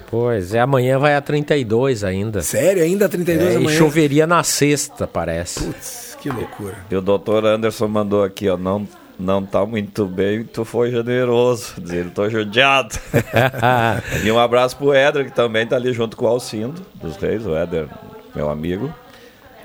[0.10, 2.42] Pois é, amanhã vai a 32 ainda.
[2.42, 2.82] Sério?
[2.82, 3.70] Ainda 32 é, amanhã?
[3.70, 5.64] E choveria na sexta, parece.
[5.64, 6.76] Putz, que loucura.
[6.90, 8.88] E o doutor Anderson mandou aqui, ó, não,
[9.20, 11.74] não tá muito bem, tu foi generoso.
[11.78, 12.96] Dizendo, tô judiado.
[14.24, 17.46] e um abraço pro Éder, que também tá ali junto com o Alcindo, dos Reis,
[17.46, 17.88] o Éder,
[18.34, 18.94] meu amigo.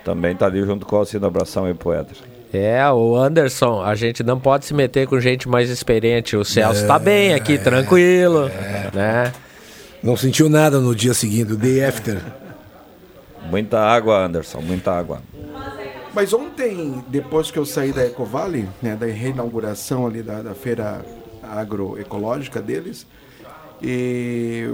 [0.04, 2.16] Também tá ali junto com o Alcindo, abração aí pro Éder.
[2.52, 6.36] É, o Anderson, a gente não pode se meter com gente mais experiente.
[6.36, 8.50] O Celso tá bem aqui, tranquilo,
[8.92, 9.32] né?
[10.02, 12.20] Não sentiu nada no dia seguinte, o day after.
[13.48, 15.22] Muita água, Anderson, muita água.
[16.14, 21.04] Mas ontem, depois que eu saí da Ecovale, né, da reinauguração ali da, da feira
[21.42, 23.06] agroecológica deles,
[23.80, 24.68] e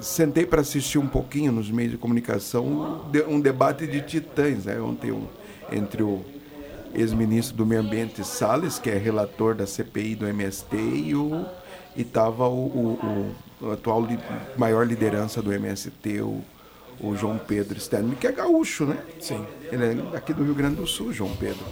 [0.00, 2.64] sentei para assistir um pouquinho nos meios de comunicação
[3.06, 5.26] um, de- um debate de titãs, né, ontem um,
[5.72, 6.22] entre o
[6.94, 11.44] ex-ministro do Meio Ambiente Salles, que é relator da CPI do MST, e o
[11.96, 14.18] e estava o, o- o atual li-
[14.56, 16.42] maior liderança do MST, o,
[17.00, 18.98] o João Pedro Stanley, que é gaúcho, né?
[19.20, 19.44] Sim.
[19.70, 21.64] Ele é daqui do Rio Grande do Sul, João Pedro.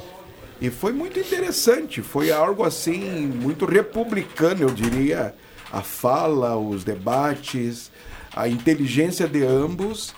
[0.60, 5.34] E foi muito interessante, foi algo assim, muito republicano, eu diria,
[5.72, 7.90] a fala, os debates,
[8.34, 10.14] a inteligência de ambos,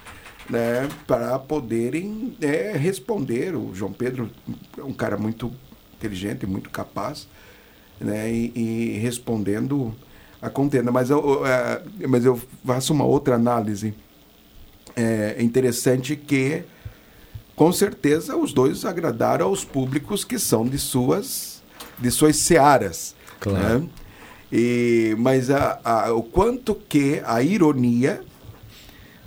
[0.48, 3.56] né, para poderem é, responder.
[3.56, 4.30] O João Pedro
[4.78, 5.52] é um cara muito
[5.96, 7.26] inteligente, muito capaz,
[7.98, 9.94] né, e, e respondendo
[10.40, 10.90] a contenda.
[10.92, 13.94] Mas eu, eh, mas eu faço uma outra análise.
[14.94, 16.62] É interessante que,
[17.54, 21.62] com certeza, os dois agradaram aos públicos que são de suas,
[21.98, 23.14] de suas searas.
[23.40, 23.80] Claro.
[23.80, 23.88] né?
[24.50, 28.22] E, mas a, a- o quanto que a ironia,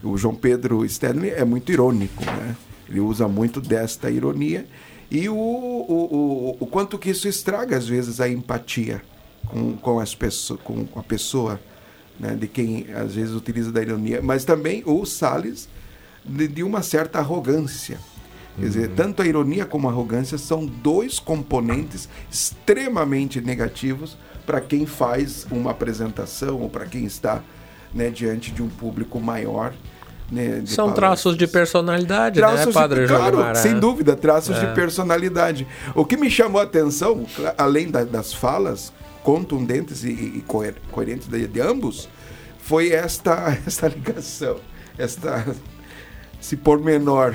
[0.02, 2.56] o João Pedro Stanley é muito irônico, né?
[2.88, 4.66] Ele usa muito desta ironia
[5.12, 9.02] e o, o, o, o quanto que isso estraga às vezes a empatia
[9.50, 11.60] com, com, as pessoas, com, com a pessoa,
[12.20, 12.36] né?
[12.36, 15.68] de quem às vezes utiliza da ironia, mas também o Salles
[16.24, 17.98] de, de uma certa arrogância.
[18.58, 24.86] Quer dizer, tanto a ironia como a arrogância são dois componentes extremamente negativos para quem
[24.86, 27.42] faz uma apresentação ou para quem está
[27.94, 29.74] né, diante de um público maior.
[30.32, 30.96] né, de São palestras.
[30.96, 33.56] traços de personalidade, Traços né, de- Padre claro, Jolimar?
[33.56, 34.66] sem dúvida, traços É.
[34.68, 35.66] de personalidade.
[35.96, 37.26] O que me chamou a atenção,
[37.58, 38.94] além da- das falas
[39.24, 42.08] contundentes e, e coer- coerentes de, de ambos,
[42.60, 44.58] foi esta, esta ligação,
[44.98, 45.46] esta,
[46.42, 47.34] esse pormenor.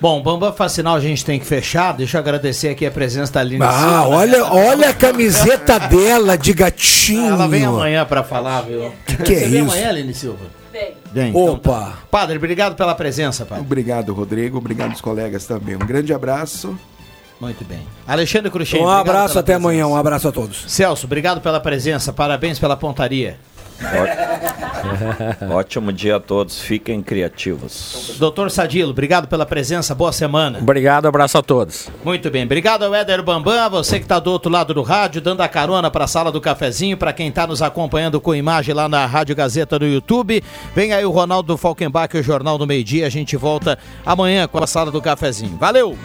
[0.00, 1.92] Bom, Bamba Facinal a gente tem que fechar.
[1.92, 4.08] Deixa eu agradecer aqui a presença da Aline Ah, Silva.
[4.16, 7.32] olha, olha a camiseta dela de gatinho.
[7.32, 8.92] Ela vem amanhã pra falar, viu?
[9.06, 9.70] Que que é Você vem isso?
[9.72, 10.44] amanhã, Aline Silva?
[10.72, 10.94] Vem.
[11.12, 11.30] Vem.
[11.30, 11.70] então Opa.
[11.80, 11.98] tá.
[12.10, 13.64] Padre, obrigado pela presença, padre.
[13.64, 14.58] Obrigado, Rodrigo.
[14.58, 15.76] Obrigado aos colegas também.
[15.76, 16.76] Um grande abraço.
[17.40, 17.80] Muito bem.
[18.06, 18.82] Alexandre Cruxem.
[18.82, 19.56] Um abraço até presença.
[19.56, 20.64] amanhã, um abraço a todos.
[20.68, 22.12] Celso, obrigado pela presença.
[22.12, 23.38] Parabéns pela pontaria.
[25.50, 28.14] Ótimo dia a todos, fiquem criativos.
[28.18, 29.94] Doutor Sadilo, obrigado pela presença.
[29.94, 30.58] Boa semana.
[30.58, 31.88] Obrigado, abraço a todos.
[32.04, 35.40] Muito bem, obrigado ao Éder Bambam, você que está do outro lado do rádio, dando
[35.42, 38.88] a carona para a sala do cafezinho, para quem está nos acompanhando com imagem lá
[38.88, 40.42] na Rádio Gazeta no YouTube.
[40.74, 43.06] Vem aí o Ronaldo Falkenbach, o Jornal do Meio Dia.
[43.06, 45.56] A gente volta amanhã com a sala do cafezinho.
[45.56, 45.96] Valeu!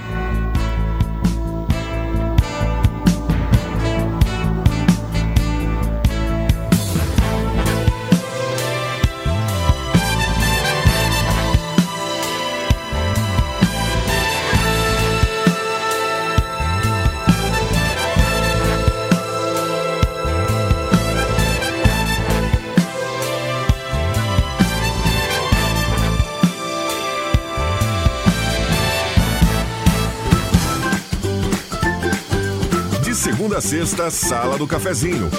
[33.62, 35.30] Sexta, Sala do Cafezinho.